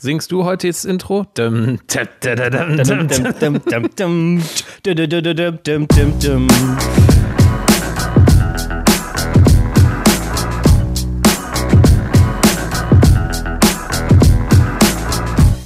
Singst 0.00 0.30
du 0.30 0.44
heute 0.44 0.68
jetzt 0.68 0.84
das 0.84 0.90
Intro? 0.92 1.26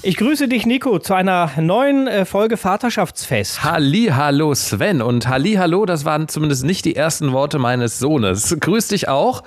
Ich 0.04 0.16
grüße 0.16 0.48
dich, 0.48 0.64
Nico, 0.64 0.98
zu 0.98 1.12
einer 1.12 1.50
neuen 1.58 2.08
äh, 2.08 2.24
Folge 2.24 2.56
Vaterschaftsfest. 2.56 3.62
Halli, 3.62 4.12
hallo 4.14 4.54
Sven 4.54 5.02
und 5.02 5.28
halli, 5.28 5.54
hallo, 5.54 5.84
das 5.84 6.04
waren 6.06 6.26
zumindest 6.28 6.64
nicht 6.64 6.86
die 6.86 6.96
ersten 6.96 7.32
Worte 7.32 7.58
meines 7.58 7.98
Sohnes. 7.98 8.56
Grüß 8.58 8.88
dich 8.88 9.08
auch. 9.08 9.42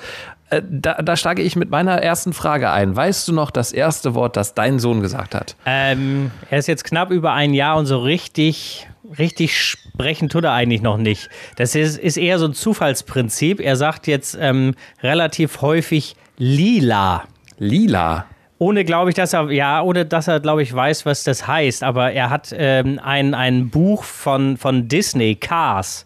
Äh, 0.56 0.62
da, 0.70 0.94
da 1.02 1.16
steige 1.16 1.42
ich 1.42 1.56
mit 1.56 1.70
meiner 1.70 2.02
ersten 2.02 2.34
Frage 2.34 2.72
ein. 2.72 2.96
Weißt 2.96 3.28
du 3.28 3.34
noch 3.34 3.52
das 3.52 3.72
erste 3.72 4.16
Wort, 4.16 4.38
das 4.38 4.54
dein 4.54 4.80
Sohn 4.80 5.02
gesagt 5.02 5.36
hat? 5.36 5.56
Ähm, 5.66 6.32
er 6.50 6.60
ist 6.60 6.68
jetzt 6.68 6.84
knapp 6.84 7.12
über 7.12 7.34
ein 7.34 7.54
Jahr 7.54 7.78
und 7.78 7.86
so 7.86 8.00
richtig, 8.00 8.88
richtig 9.18 9.60
sprechen 9.60 10.30
tut 10.30 10.44
er 10.44 10.54
eigentlich 10.54 10.82
noch 10.82 10.98
nicht. 10.98 11.30
Das 11.58 11.76
ist, 11.76 11.98
ist 11.98 12.18
eher 12.18 12.40
so 12.40 12.46
ein 12.46 12.54
Zufallsprinzip. 12.54 13.60
Er 13.60 13.76
sagt 13.76 14.08
jetzt 14.08 14.38
ähm, 14.40 14.76
relativ 15.02 15.62
häufig 15.62 16.16
lila. 16.38 17.24
Lila. 17.58 18.26
Ohne, 18.58 18.86
glaube 18.86 19.10
ich, 19.10 19.16
dass 19.16 19.34
er, 19.34 19.52
ja, 19.52 19.82
ohne 19.82 20.06
dass 20.06 20.30
er, 20.30 20.40
glaube 20.40 20.64
ich, 20.64 20.74
weiß, 20.74 21.06
was 21.06 21.24
das 21.24 21.46
heißt. 21.46 21.84
Aber 21.84 22.14
er 22.14 22.30
hat 22.30 22.54
ähm, 22.58 23.00
ein, 23.04 23.34
ein 23.34 23.70
Buch 23.70 24.04
von, 24.04 24.58
von 24.58 24.88
Disney, 24.88 25.36
Cars. 25.36 26.06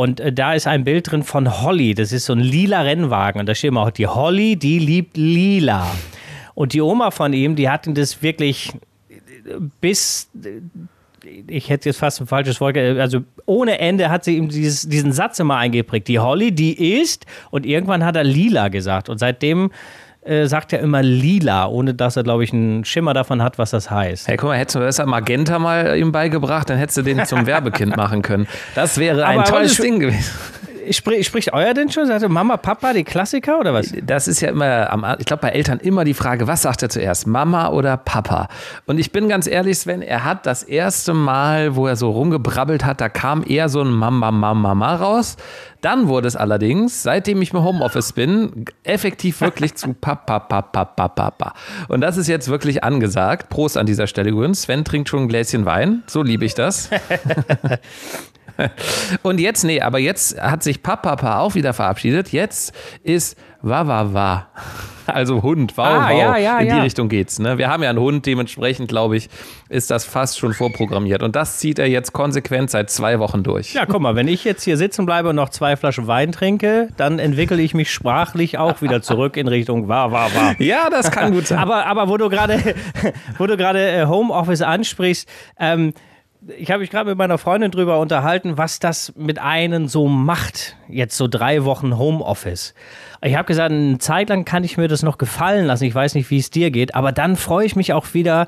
Und 0.00 0.18
äh, 0.18 0.32
da 0.32 0.54
ist 0.54 0.66
ein 0.66 0.84
Bild 0.84 1.10
drin 1.10 1.22
von 1.24 1.60
Holly. 1.60 1.92
Das 1.92 2.10
ist 2.10 2.24
so 2.24 2.32
ein 2.32 2.38
lila 2.38 2.80
Rennwagen. 2.80 3.38
Und 3.38 3.46
da 3.46 3.54
steht 3.54 3.68
immer 3.68 3.82
auch, 3.82 3.90
die 3.90 4.06
Holly, 4.06 4.56
die 4.56 4.78
liebt 4.78 5.18
lila. 5.18 5.86
Und 6.54 6.72
die 6.72 6.80
Oma 6.80 7.10
von 7.10 7.34
ihm, 7.34 7.54
die 7.54 7.68
hat 7.68 7.86
ihn 7.86 7.94
das 7.94 8.22
wirklich 8.22 8.72
bis 9.82 10.30
ich 11.46 11.68
hätte 11.68 11.90
jetzt 11.90 11.98
fast 11.98 12.18
ein 12.18 12.26
falsches 12.26 12.62
Wort, 12.62 12.78
also 12.78 13.20
ohne 13.44 13.78
Ende 13.78 14.08
hat 14.08 14.24
sie 14.24 14.38
ihm 14.38 14.48
dieses, 14.48 14.88
diesen 14.88 15.12
Satz 15.12 15.38
immer 15.38 15.58
eingeprägt. 15.58 16.08
Die 16.08 16.18
Holly, 16.18 16.50
die 16.50 16.98
ist, 16.98 17.26
und 17.50 17.66
irgendwann 17.66 18.02
hat 18.02 18.16
er 18.16 18.24
lila 18.24 18.68
gesagt. 18.68 19.10
Und 19.10 19.18
seitdem 19.18 19.70
äh, 20.30 20.46
sagt 20.46 20.72
er 20.72 20.78
immer 20.80 21.02
lila, 21.02 21.66
ohne 21.66 21.92
dass 21.92 22.16
er, 22.16 22.22
glaube 22.22 22.44
ich, 22.44 22.52
einen 22.52 22.84
Schimmer 22.84 23.14
davon 23.14 23.42
hat, 23.42 23.58
was 23.58 23.70
das 23.70 23.90
heißt. 23.90 24.28
Hey, 24.28 24.36
guck 24.36 24.50
mal, 24.50 24.58
hättest 24.58 24.76
du 24.76 24.80
besser 24.80 25.04
Magenta 25.04 25.58
mal 25.58 25.98
ihm 25.98 26.12
beigebracht, 26.12 26.70
dann 26.70 26.78
hättest 26.78 26.98
du 26.98 27.02
den 27.02 27.24
zum 27.26 27.46
Werbekind 27.46 27.96
machen 27.96 28.22
können. 28.22 28.46
Das 28.74 28.98
wäre 28.98 29.26
ein 29.26 29.40
aber, 29.40 29.48
tolles 29.48 29.78
aber 29.78 29.82
Ding 29.82 29.98
gewesen. 29.98 30.30
Sprich, 30.90 31.26
spricht 31.26 31.52
euer 31.52 31.74
denn 31.74 31.90
schon? 31.90 32.06
Sagt 32.06 32.28
Mama, 32.28 32.56
Papa, 32.56 32.92
die 32.92 33.04
Klassiker 33.04 33.60
oder 33.60 33.74
was? 33.74 33.92
Das 34.02 34.28
ist 34.28 34.40
ja 34.40 34.50
immer, 34.50 35.16
ich 35.18 35.26
glaube 35.26 35.42
bei 35.42 35.50
Eltern 35.50 35.78
immer 35.78 36.04
die 36.04 36.14
Frage, 36.14 36.46
was 36.46 36.62
sagt 36.62 36.82
er 36.82 36.88
zuerst, 36.88 37.26
Mama 37.26 37.68
oder 37.68 37.96
Papa? 37.96 38.48
Und 38.86 38.98
ich 38.98 39.12
bin 39.12 39.28
ganz 39.28 39.46
ehrlich, 39.46 39.78
Sven, 39.78 40.02
er 40.02 40.24
hat 40.24 40.46
das 40.46 40.62
erste 40.62 41.14
Mal, 41.14 41.76
wo 41.76 41.86
er 41.86 41.96
so 41.96 42.10
rumgebrabbelt 42.10 42.84
hat, 42.84 43.00
da 43.00 43.08
kam 43.08 43.44
eher 43.46 43.68
so 43.68 43.80
ein 43.82 43.90
Mama, 43.90 44.30
Mama, 44.30 44.54
Mama 44.54 44.94
raus. 44.96 45.36
Dann 45.80 46.08
wurde 46.08 46.28
es 46.28 46.36
allerdings, 46.36 47.02
seitdem 47.02 47.40
ich 47.40 47.52
im 47.52 47.62
Homeoffice 47.62 48.12
bin, 48.12 48.66
effektiv 48.84 49.40
wirklich 49.40 49.74
zu 49.76 49.94
Papa, 49.94 50.38
Papa, 50.38 50.84
Papa, 50.84 51.08
Papa. 51.08 51.54
Und 51.88 52.02
das 52.02 52.16
ist 52.16 52.28
jetzt 52.28 52.48
wirklich 52.48 52.84
angesagt. 52.84 53.48
Prost 53.48 53.78
an 53.78 53.86
dieser 53.86 54.06
Stelle 54.06 54.30
übrigens. 54.30 54.62
Sven 54.62 54.84
trinkt 54.84 55.08
schon 55.08 55.22
ein 55.22 55.28
Gläschen 55.28 55.64
Wein. 55.64 56.02
So 56.06 56.22
liebe 56.22 56.44
ich 56.44 56.54
das. 56.54 56.90
Und 59.22 59.40
jetzt, 59.40 59.64
nee, 59.64 59.80
aber 59.80 59.98
jetzt 59.98 60.40
hat 60.40 60.62
sich 60.62 60.82
Papa 60.82 61.38
auch 61.38 61.54
wieder 61.54 61.72
verabschiedet. 61.72 62.32
Jetzt 62.32 62.72
ist 63.02 63.36
Wawawa. 63.62 64.48
Also 65.06 65.42
Hund, 65.42 65.76
wow, 65.76 65.86
ah, 65.86 66.10
wow. 66.10 66.18
Ja, 66.18 66.36
ja, 66.36 66.58
In 66.58 66.68
die 66.68 66.76
ja. 66.76 66.82
Richtung 66.82 67.08
geht's. 67.08 67.40
Ne? 67.40 67.58
Wir 67.58 67.68
haben 67.68 67.82
ja 67.82 67.90
einen 67.90 67.98
Hund, 67.98 68.26
dementsprechend 68.26 68.88
glaube 68.88 69.16
ich, 69.16 69.28
ist 69.68 69.90
das 69.90 70.04
fast 70.04 70.38
schon 70.38 70.54
vorprogrammiert. 70.54 71.24
Und 71.24 71.34
das 71.34 71.58
zieht 71.58 71.80
er 71.80 71.88
jetzt 71.88 72.12
konsequent 72.12 72.70
seit 72.70 72.90
zwei 72.90 73.18
Wochen 73.18 73.42
durch. 73.42 73.74
Ja, 73.74 73.86
guck 73.86 74.00
mal, 74.00 74.14
wenn 74.14 74.28
ich 74.28 74.44
jetzt 74.44 74.62
hier 74.62 74.76
sitzen 74.76 75.06
bleibe 75.06 75.30
und 75.30 75.36
noch 75.36 75.48
zwei 75.48 75.76
Flaschen 75.76 76.06
Wein 76.06 76.30
trinke, 76.30 76.90
dann 76.96 77.18
entwickle 77.18 77.60
ich 77.60 77.74
mich 77.74 77.90
sprachlich 77.90 78.58
auch 78.58 78.82
wieder 78.82 79.02
zurück 79.02 79.36
in 79.36 79.48
Richtung 79.48 79.88
wa, 79.88 80.12
wa, 80.12 80.28
wa. 80.32 80.54
Ja, 80.58 80.90
das 80.90 81.10
kann 81.10 81.32
gut 81.32 81.48
sein. 81.48 81.58
aber, 81.58 81.86
aber 81.86 82.08
wo 82.08 82.16
du 82.16 82.28
gerade, 82.28 82.76
wo 83.38 83.48
du 83.48 83.56
gerade 83.56 83.90
äh, 83.90 84.06
Homeoffice 84.06 84.62
ansprichst, 84.62 85.28
ähm, 85.58 85.92
ich 86.56 86.70
habe 86.70 86.80
mich 86.80 86.90
gerade 86.90 87.10
mit 87.10 87.18
meiner 87.18 87.38
Freundin 87.38 87.70
drüber 87.70 87.98
unterhalten, 87.98 88.56
was 88.56 88.78
das 88.78 89.12
mit 89.16 89.38
einem 89.38 89.88
so 89.88 90.08
macht, 90.08 90.76
jetzt 90.88 91.16
so 91.16 91.28
drei 91.28 91.64
Wochen 91.64 91.98
Homeoffice. 91.98 92.74
Ich 93.22 93.36
habe 93.36 93.46
gesagt, 93.46 93.70
eine 93.70 93.98
Zeit 93.98 94.30
lang 94.30 94.46
kann 94.46 94.64
ich 94.64 94.78
mir 94.78 94.88
das 94.88 95.02
noch 95.02 95.18
gefallen 95.18 95.66
lassen. 95.66 95.84
Ich 95.84 95.94
weiß 95.94 96.14
nicht, 96.14 96.30
wie 96.30 96.38
es 96.38 96.50
dir 96.50 96.70
geht, 96.70 96.94
aber 96.94 97.12
dann 97.12 97.36
freue 97.36 97.66
ich 97.66 97.76
mich 97.76 97.92
auch 97.92 98.14
wieder, 98.14 98.46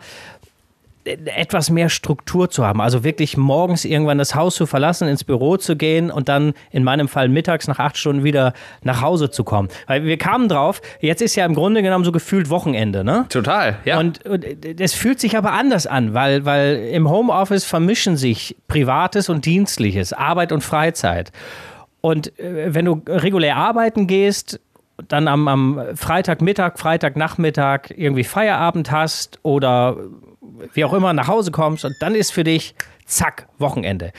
etwas 1.05 1.71
mehr 1.71 1.89
Struktur 1.89 2.51
zu 2.51 2.65
haben. 2.65 2.81
Also 2.81 3.05
wirklich 3.05 3.37
morgens 3.37 3.85
irgendwann 3.85 4.19
das 4.19 4.35
Haus 4.35 4.55
zu 4.55 4.67
verlassen, 4.67 5.09
ins 5.09 5.25
Büro 5.25 5.57
zu 5.57 5.77
gehen 5.77 6.11
und 6.11 6.29
dann 6.29 6.55
in 6.71 6.85
meinem 6.85 7.09
Fall 7.09 7.29
mittags 7.29 7.67
nach 7.67 7.79
acht 7.79 7.97
Stunden 7.97 8.25
wieder 8.25 8.53
nach 8.83 9.03
Hause 9.03 9.31
zu 9.31 9.45
kommen. 9.45 9.69
Weil 9.87 10.05
wir 10.05 10.17
kamen 10.17 10.49
drauf, 10.49 10.81
jetzt 11.01 11.23
ist 11.23 11.35
ja 11.35 11.45
im 11.45 11.55
Grunde 11.55 11.83
genommen 11.83 12.05
so 12.05 12.13
gefühlt 12.13 12.51
Wochenende, 12.51 13.05
ne? 13.05 13.27
Total, 13.29 13.79
ja. 13.85 13.99
Und, 13.99 14.25
und 14.27 14.45
das 14.77 14.95
fühlt 14.95 15.19
sich 15.19 15.37
aber 15.37 15.53
anders 15.53 15.87
an, 15.87 16.15
weil, 16.15 16.45
weil 16.45 16.77
im 16.93 17.11
Homeoffice 17.11 17.65
vermischen 17.65 18.17
sich 18.17 18.57
Privates 18.69 19.29
und 19.29 19.45
Dienstliches, 19.45 20.13
Arbeit 20.13 20.53
und 20.53 20.63
Freizeit. 20.63 21.33
Und 22.01 22.39
äh, 22.39 22.75
wenn 22.75 22.85
du 22.85 23.03
regulär 23.07 23.57
arbeiten 23.57 24.07
gehst, 24.07 24.61
dann 25.09 25.29
am, 25.29 25.49
am 25.49 25.81
Freitagmittag, 25.95 26.79
Freitagnachmittag 26.79 27.91
irgendwie 27.97 28.25
Feierabend 28.25 28.91
hast 28.91 29.39
oder 29.43 29.97
wie 30.75 30.85
auch 30.85 30.93
immer 30.93 31.13
nach 31.13 31.29
Hause 31.29 31.51
kommst 31.51 31.85
und 31.85 31.95
dann 32.01 32.15
ist 32.15 32.33
für 32.33 32.45
dich, 32.45 32.75
zack, 33.07 33.49
Wochenende. 33.59 34.13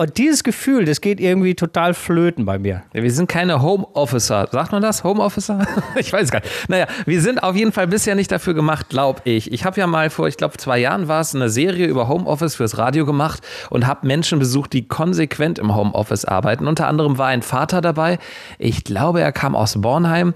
Und 0.00 0.16
dieses 0.16 0.44
Gefühl, 0.44 0.84
das 0.84 1.00
geht 1.00 1.18
irgendwie 1.18 1.56
total 1.56 1.92
flöten 1.92 2.44
bei 2.44 2.56
mir. 2.56 2.84
Wir 2.92 3.10
sind 3.10 3.28
keine 3.28 3.62
Homeofficer. 3.62 4.46
Sagt 4.52 4.70
man 4.70 4.80
das? 4.80 5.02
Homeofficer? 5.02 5.66
ich 5.96 6.12
weiß 6.12 6.26
es 6.26 6.30
gar 6.30 6.38
nicht. 6.38 6.68
Naja, 6.68 6.86
wir 7.04 7.20
sind 7.20 7.42
auf 7.42 7.56
jeden 7.56 7.72
Fall 7.72 7.88
bisher 7.88 8.14
nicht 8.14 8.30
dafür 8.30 8.54
gemacht, 8.54 8.90
glaube 8.90 9.22
ich. 9.24 9.50
Ich 9.50 9.64
habe 9.64 9.80
ja 9.80 9.88
mal 9.88 10.08
vor, 10.08 10.28
ich 10.28 10.36
glaube, 10.36 10.56
zwei 10.56 10.78
Jahren 10.78 11.08
war 11.08 11.20
es, 11.20 11.34
eine 11.34 11.50
Serie 11.50 11.88
über 11.88 12.06
Homeoffice 12.06 12.54
fürs 12.54 12.78
Radio 12.78 13.06
gemacht 13.06 13.42
und 13.70 13.88
habe 13.88 14.06
Menschen 14.06 14.38
besucht, 14.38 14.72
die 14.72 14.86
konsequent 14.86 15.58
im 15.58 15.74
Homeoffice 15.74 16.24
arbeiten. 16.24 16.68
Unter 16.68 16.86
anderem 16.86 17.18
war 17.18 17.26
ein 17.26 17.42
Vater 17.42 17.80
dabei. 17.80 18.20
Ich 18.58 18.84
glaube, 18.84 19.20
er 19.20 19.32
kam 19.32 19.56
aus 19.56 19.80
Bornheim, 19.80 20.32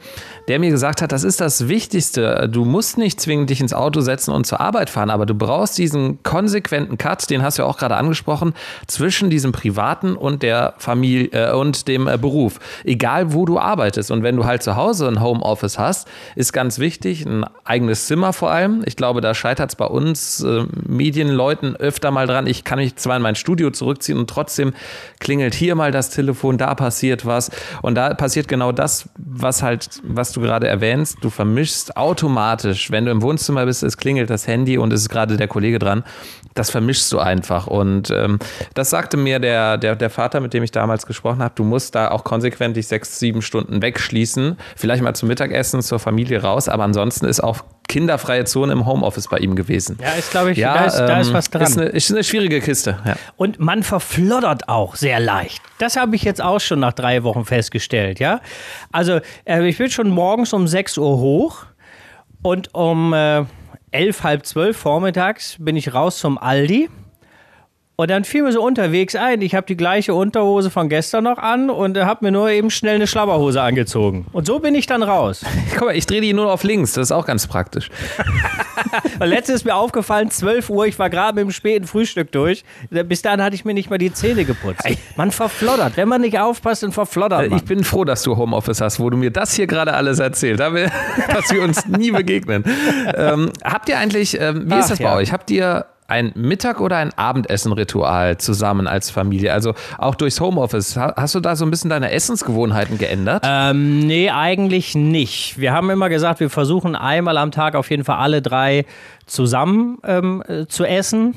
der 0.48 0.58
mir 0.58 0.70
gesagt 0.70 1.02
hat, 1.02 1.12
das 1.12 1.22
ist 1.22 1.40
das 1.40 1.68
Wichtigste. 1.68 2.48
Du 2.50 2.64
musst 2.64 2.98
nicht 2.98 3.20
zwingend 3.20 3.48
dich 3.48 3.60
ins 3.60 3.74
Auto 3.74 4.00
setzen 4.00 4.32
und 4.34 4.44
zur 4.44 4.60
Arbeit 4.60 4.90
fahren, 4.90 5.10
aber 5.10 5.24
du 5.24 5.36
brauchst 5.36 5.78
diesen 5.78 6.20
konsequenten 6.24 6.98
Cut, 6.98 7.30
den 7.30 7.42
hast 7.44 7.58
du 7.58 7.62
ja 7.62 7.68
auch 7.68 7.78
gerade 7.78 7.94
angesprochen, 7.94 8.54
zwischen 8.88 9.30
diesem 9.30 9.51
privaten 9.52 10.16
und 10.16 10.42
der 10.42 10.74
Familie 10.78 11.28
äh, 11.32 11.52
und 11.52 11.88
dem 11.88 12.08
äh, 12.08 12.18
Beruf. 12.18 12.58
Egal 12.84 13.32
wo 13.32 13.44
du 13.44 13.58
arbeitest. 13.58 14.10
Und 14.10 14.22
wenn 14.22 14.36
du 14.36 14.44
halt 14.44 14.62
zu 14.62 14.76
Hause 14.76 15.08
ein 15.08 15.20
Homeoffice 15.20 15.78
hast, 15.78 16.08
ist 16.34 16.52
ganz 16.52 16.78
wichtig, 16.78 17.26
ein 17.26 17.44
eigenes 17.64 18.06
Zimmer 18.06 18.32
vor 18.32 18.50
allem. 18.50 18.82
Ich 18.86 18.96
glaube, 18.96 19.20
da 19.20 19.34
scheitert 19.34 19.70
es 19.70 19.76
bei 19.76 19.86
uns 19.86 20.42
äh, 20.42 20.64
Medienleuten 20.86 21.76
öfter 21.76 22.10
mal 22.10 22.26
dran. 22.26 22.46
Ich 22.46 22.64
kann 22.64 22.78
mich 22.78 22.96
zwar 22.96 23.16
in 23.16 23.22
mein 23.22 23.34
Studio 23.34 23.70
zurückziehen 23.70 24.18
und 24.18 24.28
trotzdem 24.28 24.72
klingelt 25.20 25.54
hier 25.54 25.74
mal 25.74 25.92
das 25.92 26.10
Telefon, 26.10 26.58
da 26.58 26.74
passiert 26.74 27.26
was. 27.26 27.50
Und 27.82 27.94
da 27.94 28.14
passiert 28.14 28.48
genau 28.48 28.72
das, 28.72 29.08
was 29.16 29.62
halt, 29.62 30.00
was 30.02 30.32
du 30.32 30.40
gerade 30.40 30.66
erwähnst. 30.66 31.18
Du 31.20 31.30
vermischst 31.30 31.96
automatisch, 31.96 32.90
wenn 32.90 33.04
du 33.04 33.10
im 33.10 33.22
Wohnzimmer 33.22 33.66
bist, 33.66 33.82
es 33.82 33.96
klingelt 33.96 34.30
das 34.30 34.46
Handy 34.46 34.78
und 34.78 34.92
es 34.92 35.02
ist 35.02 35.08
gerade 35.08 35.36
der 35.36 35.48
Kollege 35.48 35.78
dran. 35.78 36.04
Das 36.54 36.70
vermischst 36.70 37.10
du 37.12 37.18
einfach. 37.18 37.66
Und 37.66 38.10
ähm, 38.10 38.38
das 38.74 38.90
sagte 38.90 39.16
mir 39.16 39.38
der, 39.42 39.76
der, 39.76 39.96
der 39.96 40.10
Vater, 40.10 40.40
mit 40.40 40.54
dem 40.54 40.62
ich 40.62 40.70
damals 40.70 41.06
gesprochen 41.06 41.42
habe, 41.42 41.52
du 41.54 41.64
musst 41.64 41.94
da 41.94 42.10
auch 42.10 42.24
konsequent 42.24 42.76
dich 42.76 42.86
sechs, 42.86 43.18
sieben 43.18 43.42
Stunden 43.42 43.82
wegschließen. 43.82 44.56
Vielleicht 44.76 45.02
mal 45.02 45.14
zum 45.14 45.28
Mittagessen, 45.28 45.82
zur 45.82 45.98
Familie 45.98 46.42
raus, 46.42 46.68
aber 46.68 46.84
ansonsten 46.84 47.26
ist 47.26 47.40
auch 47.40 47.62
kinderfreie 47.88 48.44
Zone 48.44 48.72
im 48.72 48.86
Homeoffice 48.86 49.28
bei 49.28 49.38
ihm 49.38 49.54
gewesen. 49.54 49.98
Ja, 50.00 50.12
ist, 50.12 50.30
glaube 50.30 50.52
ich, 50.52 50.58
ja, 50.58 50.74
da, 50.74 50.84
ist, 50.86 50.98
ähm, 50.98 51.06
da 51.06 51.20
ist 51.20 51.32
was 51.34 51.50
dran. 51.50 51.62
Ist 51.62 51.78
eine, 51.78 51.88
ist 51.88 52.10
eine 52.10 52.24
schwierige 52.24 52.60
Kiste. 52.62 52.98
Ja. 53.04 53.16
Und 53.36 53.60
man 53.60 53.82
verfloddert 53.82 54.68
auch 54.68 54.96
sehr 54.96 55.20
leicht. 55.20 55.60
Das 55.78 55.96
habe 55.96 56.16
ich 56.16 56.22
jetzt 56.22 56.40
auch 56.40 56.60
schon 56.60 56.80
nach 56.80 56.94
drei 56.94 57.22
Wochen 57.22 57.44
festgestellt, 57.44 58.18
ja. 58.18 58.40
Also, 58.92 59.20
äh, 59.44 59.68
ich 59.68 59.76
bin 59.76 59.90
schon 59.90 60.08
morgens 60.08 60.54
um 60.54 60.66
6 60.66 60.96
Uhr 60.96 61.18
hoch 61.18 61.66
und 62.42 62.74
um 62.74 63.12
äh, 63.12 63.44
elf, 63.90 64.22
halb 64.22 64.46
zwölf 64.46 64.76
vormittags 64.76 65.56
bin 65.58 65.76
ich 65.76 65.92
raus 65.92 66.18
zum 66.18 66.38
Aldi 66.38 66.88
und 68.02 68.10
dann 68.10 68.24
fiel 68.24 68.42
mir 68.42 68.50
so 68.50 68.60
unterwegs 68.60 69.14
ein, 69.14 69.42
ich 69.42 69.54
habe 69.54 69.64
die 69.64 69.76
gleiche 69.76 70.12
Unterhose 70.12 70.70
von 70.70 70.88
gestern 70.88 71.22
noch 71.22 71.38
an 71.38 71.70
und 71.70 71.96
habe 71.96 72.24
mir 72.24 72.32
nur 72.32 72.50
eben 72.50 72.68
schnell 72.68 72.96
eine 72.96 73.06
Schlabberhose 73.06 73.62
angezogen. 73.62 74.26
Und 74.32 74.44
so 74.44 74.58
bin 74.58 74.74
ich 74.74 74.86
dann 74.86 75.04
raus. 75.04 75.44
Guck 75.78 75.86
mal, 75.86 75.96
ich 75.96 76.04
drehe 76.06 76.20
die 76.20 76.32
nur 76.32 76.52
auf 76.52 76.64
links, 76.64 76.94
das 76.94 77.02
ist 77.02 77.12
auch 77.12 77.26
ganz 77.26 77.46
praktisch. 77.46 77.90
Letztes 79.20 79.54
ist 79.54 79.64
mir 79.64 79.76
aufgefallen, 79.76 80.32
12 80.32 80.68
Uhr, 80.70 80.86
ich 80.86 80.98
war 80.98 81.10
gerade 81.10 81.36
mit 81.36 81.44
dem 81.44 81.52
späten 81.52 81.86
Frühstück 81.86 82.32
durch. 82.32 82.64
Bis 82.90 83.22
dahin 83.22 83.40
hatte 83.40 83.54
ich 83.54 83.64
mir 83.64 83.72
nicht 83.72 83.88
mal 83.88 83.98
die 83.98 84.12
Zähne 84.12 84.44
geputzt. 84.44 84.82
Man 85.14 85.30
verfloddert. 85.30 85.96
Wenn 85.96 86.08
man 86.08 86.22
nicht 86.22 86.40
aufpasst, 86.40 86.82
dann 86.82 86.90
verfloddert 86.90 87.50
man. 87.50 87.56
Ich 87.56 87.64
bin 87.64 87.84
froh, 87.84 88.04
dass 88.04 88.24
du 88.24 88.36
Homeoffice 88.36 88.80
hast, 88.80 88.98
wo 88.98 89.10
du 89.10 89.16
mir 89.16 89.30
das 89.30 89.54
hier 89.54 89.68
gerade 89.68 89.94
alles 89.94 90.18
erzählt 90.18 90.60
hast, 90.60 90.72
dass 91.32 91.52
wir 91.52 91.62
uns 91.62 91.86
nie 91.86 92.10
begegnen. 92.10 92.64
Ähm, 93.14 93.52
habt 93.62 93.88
ihr 93.88 93.98
eigentlich, 93.98 94.40
ähm, 94.40 94.68
wie 94.68 94.74
Ach, 94.74 94.80
ist 94.80 94.90
das 94.90 94.98
bei 94.98 95.04
ja. 95.04 95.14
euch? 95.14 95.32
Habt 95.32 95.52
ihr 95.52 95.86
ein 96.08 96.32
Mittag- 96.34 96.80
oder 96.80 96.98
ein 96.98 97.12
Abendessen-Ritual 97.16 98.38
zusammen 98.38 98.86
als 98.86 99.10
Familie? 99.10 99.52
Also 99.52 99.74
auch 99.98 100.14
durchs 100.14 100.40
Homeoffice. 100.40 100.96
Hast 100.96 101.34
du 101.34 101.40
da 101.40 101.56
so 101.56 101.64
ein 101.64 101.70
bisschen 101.70 101.90
deine 101.90 102.10
Essensgewohnheiten 102.10 102.98
geändert? 102.98 103.44
Ähm, 103.46 104.00
nee, 104.00 104.30
eigentlich 104.30 104.94
nicht. 104.94 105.58
Wir 105.58 105.72
haben 105.72 105.90
immer 105.90 106.08
gesagt, 106.08 106.40
wir 106.40 106.50
versuchen 106.50 106.94
einmal 106.96 107.38
am 107.38 107.50
Tag 107.50 107.74
auf 107.74 107.90
jeden 107.90 108.04
Fall 108.04 108.16
alle 108.16 108.42
drei 108.42 108.84
zusammen 109.26 109.98
ähm, 110.04 110.42
äh, 110.46 110.66
zu 110.66 110.84
essen. 110.84 111.34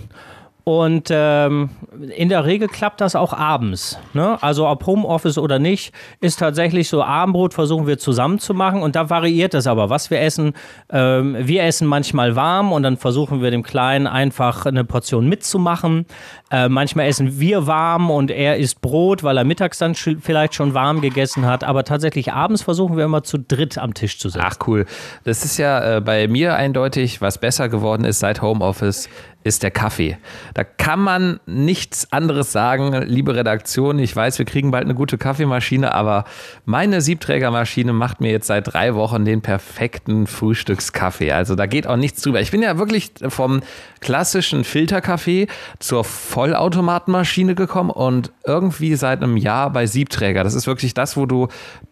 Und 0.67 1.09
ähm, 1.11 1.69
in 2.17 2.27
der 2.27 2.43
Regel 2.43 2.67
klappt 2.67 2.99
das 2.99 3.15
auch 3.15 3.33
abends. 3.33 3.99
Ne? 4.13 4.41
Also 4.41 4.67
ob 4.67 4.87
Homeoffice 4.87 5.37
oder 5.37 5.59
nicht, 5.59 5.93
ist 6.21 6.39
tatsächlich 6.39 6.89
so 6.89 7.03
Abendbrot 7.03 7.53
versuchen 7.53 7.85
wir 7.85 7.99
zusammen 7.99 8.39
zu 8.39 8.55
machen 8.55 8.81
und 8.81 8.95
da 8.95 9.11
variiert 9.11 9.53
es 9.53 9.67
aber, 9.67 9.91
was 9.91 10.09
wir 10.09 10.21
essen. 10.21 10.53
Ähm, 10.89 11.37
wir 11.39 11.63
essen 11.65 11.87
manchmal 11.87 12.35
warm 12.35 12.71
und 12.71 12.81
dann 12.81 12.97
versuchen 12.97 13.43
wir 13.43 13.51
dem 13.51 13.61
Kleinen 13.61 14.07
einfach 14.07 14.65
eine 14.65 14.83
Portion 14.83 15.29
mitzumachen. 15.29 16.07
Äh, 16.55 16.69
manchmal 16.69 17.07
essen 17.07 17.37
wir 17.37 17.67
warm 17.67 18.09
und 18.09 18.31
er 18.31 18.55
isst 18.55 18.79
Brot, 18.79 19.23
weil 19.23 19.35
er 19.37 19.43
mittags 19.43 19.77
dann 19.77 19.93
vielleicht 19.93 20.55
schon 20.55 20.73
warm 20.73 21.01
gegessen 21.01 21.45
hat. 21.45 21.65
Aber 21.65 21.83
tatsächlich 21.83 22.31
abends 22.31 22.61
versuchen 22.61 22.95
wir 22.95 23.03
immer 23.03 23.23
zu 23.23 23.37
dritt 23.37 23.77
am 23.77 23.93
Tisch 23.93 24.19
zu 24.19 24.29
sitzen. 24.29 24.45
Ach 24.47 24.55
cool. 24.65 24.85
Das 25.25 25.43
ist 25.43 25.57
ja 25.57 25.97
äh, 25.97 26.01
bei 26.01 26.29
mir 26.29 26.55
eindeutig, 26.55 27.19
was 27.19 27.39
besser 27.39 27.67
geworden 27.67 28.05
ist 28.05 28.19
seit 28.19 28.41
Homeoffice, 28.41 29.09
ist 29.45 29.61
der 29.61 29.69
Kaffee. 29.69 30.17
Da 30.55 30.63
kann 30.63 30.99
man 30.99 31.39
nichts 31.45 32.11
anderes 32.11 32.51
sagen, 32.51 32.93
liebe 33.03 33.35
Redaktion. 33.35 33.99
Ich 33.99 34.15
weiß, 34.15 34.39
wir 34.39 34.45
kriegen 34.45 34.71
bald 34.71 34.85
eine 34.85 34.95
gute 34.95 35.19
Kaffeemaschine, 35.19 35.93
aber 35.93 36.25
meine 36.65 36.99
Siebträgermaschine 36.99 37.93
macht 37.93 38.21
mir 38.21 38.31
jetzt 38.31 38.47
seit 38.47 38.73
drei 38.73 38.95
Wochen 38.95 39.23
den 39.23 39.41
perfekten 39.41 40.25
Frühstückskaffee. 40.25 41.31
Also 41.31 41.53
da 41.53 41.67
geht 41.67 41.85
auch 41.85 41.95
nichts 41.95 42.23
drüber. 42.23 42.41
Ich 42.41 42.49
bin 42.49 42.63
ja 42.63 42.79
wirklich 42.79 43.11
vom 43.27 43.61
klassischen 43.99 44.63
Filterkaffee 44.63 45.47
zur 45.77 46.03
Vollautomatenmaschine 46.45 47.55
gekommen 47.55 47.89
und 47.89 48.31
irgendwie 48.45 48.93
seit 48.93 49.23
einem 49.23 49.35
Jahr 49.35 49.71
bei 49.71 49.87
Siebträger. 49.87 50.43
Das 50.43 50.53
ist 50.53 50.67
wirklich 50.67 50.93
das, 50.93 51.17
wo 51.17 51.25
du 51.25 51.47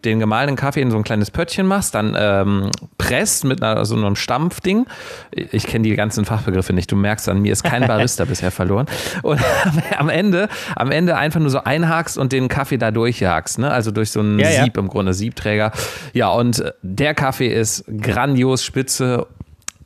den 0.05 0.19
gemahlenen 0.19 0.55
Kaffee 0.55 0.81
in 0.81 0.91
so 0.91 0.97
ein 0.97 1.03
kleines 1.03 1.31
Pöttchen 1.31 1.65
machst, 1.65 1.95
dann 1.95 2.15
ähm, 2.15 2.69
presst 2.99 3.45
mit 3.45 3.63
einer, 3.63 3.83
so 3.83 3.95
einem 3.95 4.15
Stampfding. 4.15 4.85
Ich 5.31 5.65
kenne 5.65 5.85
die 5.89 5.95
ganzen 5.95 6.23
Fachbegriffe 6.23 6.71
nicht. 6.71 6.91
Du 6.91 6.95
merkst 6.95 7.27
an 7.29 7.41
mir 7.41 7.51
ist 7.51 7.63
kein 7.63 7.87
Barista 7.87 8.25
bisher 8.29 8.51
verloren. 8.51 8.85
Und 9.23 9.41
am 9.97 10.09
Ende, 10.09 10.49
am 10.75 10.91
Ende 10.91 11.17
einfach 11.17 11.39
nur 11.39 11.49
so 11.49 11.63
einhakst 11.63 12.19
und 12.19 12.31
den 12.31 12.47
Kaffee 12.47 12.77
da 12.77 12.91
durchjagst. 12.91 13.57
Ne? 13.57 13.71
Also 13.71 13.89
durch 13.89 14.11
so 14.11 14.19
einen 14.19 14.37
ja, 14.37 14.51
Sieb 14.51 14.77
ja. 14.77 14.83
im 14.83 14.87
Grunde, 14.87 15.15
Siebträger. 15.15 15.71
Ja, 16.13 16.29
und 16.29 16.63
der 16.83 17.15
Kaffee 17.15 17.47
ist 17.47 17.85
grandios 17.87 18.63
spitze 18.63 19.25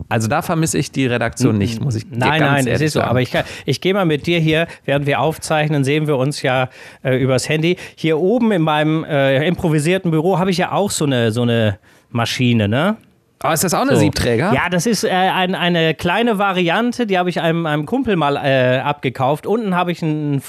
also 0.10 0.28
da 0.28 0.42
vermisse 0.42 0.78
ich 0.78 0.92
die 0.92 1.06
Redaktion 1.06 1.58
nicht, 1.58 1.82
muss 1.82 1.96
ich 1.96 2.06
Nein, 2.10 2.42
nein, 2.42 2.68
es 2.68 2.82
ist 2.82 2.94
so. 2.94 3.02
Aber 3.02 3.22
ich, 3.22 3.32
ich 3.66 3.82
gehe 3.82 3.94
mal 3.94 4.06
mit 4.06 4.26
dir 4.26 4.40
hier, 4.40 4.68
während 4.86 5.06
wir 5.06 5.20
aufzeichnen, 5.20 5.84
sehen 5.84 6.08
wir 6.08 6.18
uns 6.18 6.42
ja 6.42 6.70
äh, 7.04 7.22
übers 7.22 7.50
Handy. 7.50 7.78
Hier 7.96 8.18
oben 8.18 8.52
in 8.52 8.62
meinem 8.62 9.04
äh, 9.04 9.46
improvisierten 9.48 10.12
Büro 10.12 10.40
habe 10.40 10.52
ich 10.52 10.58
ja 10.58 10.72
auch 10.72 10.92
so 10.92 11.06
eine, 11.06 11.32
so 11.32 11.42
eine 11.42 11.80
Maschine, 12.10 12.68
ne? 12.68 12.98
Aber 13.40 13.54
ist 13.54 13.64
das 13.64 13.74
auch 13.74 13.82
eine 13.82 13.94
so. 13.94 14.00
Siebträger? 14.00 14.52
Ja, 14.54 14.70
das 14.70 14.86
ist 14.86 15.04
äh, 15.04 15.10
ein, 15.10 15.54
eine 15.54 15.94
kleine 15.94 16.40
Variante, 16.40 17.06
die 17.06 17.18
habe 17.18 17.30
ich 17.30 17.40
einem, 17.40 17.66
einem 17.68 17.86
Kumpel 17.86 18.16
mal 18.16 18.36
äh, 18.36 18.80
abgekauft. 18.80 19.46
Unten 19.46 19.76
habe 19.76 19.92
ich 19.92 20.02
einen 20.02 20.42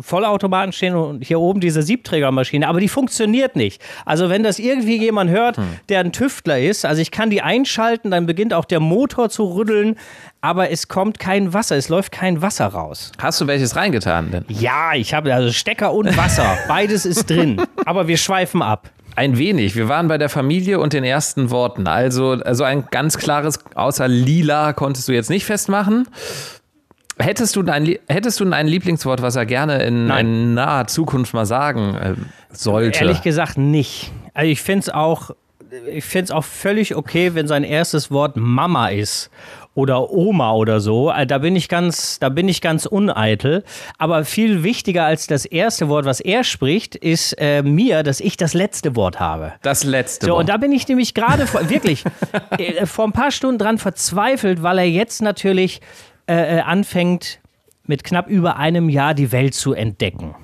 Vollautomaten 0.00 0.72
stehen 0.72 0.94
und 0.94 1.24
hier 1.24 1.40
oben 1.40 1.60
diese 1.60 1.82
Siebträgermaschine, 1.82 2.68
aber 2.68 2.78
die 2.78 2.88
funktioniert 2.88 3.56
nicht. 3.56 3.82
Also 4.04 4.30
wenn 4.30 4.44
das 4.44 4.60
irgendwie 4.60 4.96
jemand 4.96 5.30
hört, 5.30 5.56
hm. 5.56 5.64
der 5.88 6.00
ein 6.00 6.12
Tüftler 6.12 6.60
ist, 6.60 6.84
also 6.84 7.02
ich 7.02 7.10
kann 7.10 7.30
die 7.30 7.42
einschalten, 7.42 8.12
dann 8.12 8.26
beginnt 8.26 8.54
auch 8.54 8.64
der 8.64 8.80
Motor 8.80 9.28
zu 9.28 9.44
rütteln, 9.56 9.96
aber 10.40 10.70
es 10.70 10.86
kommt 10.86 11.18
kein 11.18 11.52
Wasser, 11.52 11.76
es 11.76 11.88
läuft 11.88 12.12
kein 12.12 12.42
Wasser 12.42 12.66
raus. 12.66 13.10
Hast 13.18 13.40
du 13.40 13.48
welches 13.48 13.74
reingetan 13.74 14.30
denn? 14.30 14.44
Ja, 14.48 14.94
ich 14.94 15.14
habe 15.14 15.34
also 15.34 15.50
Stecker 15.50 15.92
und 15.92 16.16
Wasser, 16.16 16.56
beides 16.68 17.06
ist 17.06 17.28
drin, 17.28 17.60
aber 17.84 18.06
wir 18.06 18.16
schweifen 18.16 18.62
ab. 18.62 18.90
Ein 19.16 19.38
wenig. 19.38 19.74
Wir 19.74 19.88
waren 19.88 20.08
bei 20.08 20.18
der 20.18 20.28
Familie 20.28 20.78
und 20.78 20.92
den 20.92 21.02
ersten 21.02 21.50
Worten. 21.50 21.86
Also, 21.86 22.32
also 22.32 22.64
ein 22.64 22.86
ganz 22.90 23.16
klares, 23.16 23.58
außer 23.74 24.06
lila 24.08 24.74
konntest 24.74 25.08
du 25.08 25.12
jetzt 25.12 25.30
nicht 25.30 25.46
festmachen. 25.46 26.06
Hättest 27.18 27.56
du, 27.56 27.62
ein, 27.62 27.96
hättest 28.08 28.40
du 28.40 28.50
ein 28.50 28.66
Lieblingswort, 28.66 29.22
was 29.22 29.36
er 29.36 29.46
gerne 29.46 29.82
in, 29.82 30.10
in 30.10 30.52
naher 30.52 30.86
Zukunft 30.86 31.32
mal 31.32 31.46
sagen 31.46 31.94
äh, 31.94 32.14
sollte? 32.50 32.98
Ehrlich 32.98 33.22
gesagt 33.22 33.56
nicht. 33.56 34.12
Also 34.34 34.50
ich 34.50 34.60
finde 34.60 34.80
es 34.80 34.88
auch, 34.90 35.30
ich 35.90 36.04
finde 36.04 36.24
es 36.24 36.30
auch 36.30 36.44
völlig 36.44 36.94
okay, 36.94 37.34
wenn 37.34 37.48
sein 37.48 37.64
erstes 37.64 38.10
Wort 38.10 38.36
Mama 38.36 38.88
ist 38.88 39.30
oder 39.76 40.10
Oma 40.10 40.54
oder 40.54 40.80
so. 40.80 41.12
Äh, 41.12 41.26
da 41.26 41.38
bin 41.38 41.54
ich 41.54 41.68
ganz, 41.68 42.18
da 42.18 42.30
bin 42.30 42.48
ich 42.48 42.60
ganz 42.60 42.86
uneitel. 42.86 43.62
Aber 43.98 44.24
viel 44.24 44.64
wichtiger 44.64 45.04
als 45.04 45.26
das 45.26 45.44
erste 45.44 45.88
Wort, 45.88 46.06
was 46.06 46.18
er 46.18 46.42
spricht, 46.42 46.96
ist 46.96 47.34
äh, 47.34 47.62
mir, 47.62 48.02
dass 48.02 48.20
ich 48.20 48.36
das 48.36 48.54
letzte 48.54 48.96
Wort 48.96 49.20
habe. 49.20 49.52
Das 49.62 49.84
letzte 49.84 50.26
so, 50.26 50.32
Wort. 50.32 50.40
Und 50.40 50.48
da 50.48 50.56
bin 50.56 50.72
ich 50.72 50.88
nämlich 50.88 51.14
gerade 51.14 51.46
wirklich 51.68 52.04
äh, 52.58 52.86
vor 52.86 53.04
ein 53.04 53.12
paar 53.12 53.30
Stunden 53.30 53.58
dran 53.58 53.78
verzweifelt, 53.78 54.62
weil 54.62 54.78
er 54.78 54.88
jetzt 54.88 55.20
natürlich 55.22 55.80
äh, 56.26 56.56
äh 56.56 56.60
anfängt, 56.60 57.40
mit 57.84 58.02
knapp 58.02 58.28
über 58.28 58.56
einem 58.56 58.88
Jahr 58.88 59.14
die 59.14 59.30
Welt 59.30 59.54
zu 59.54 59.72
entdecken. 59.72 60.34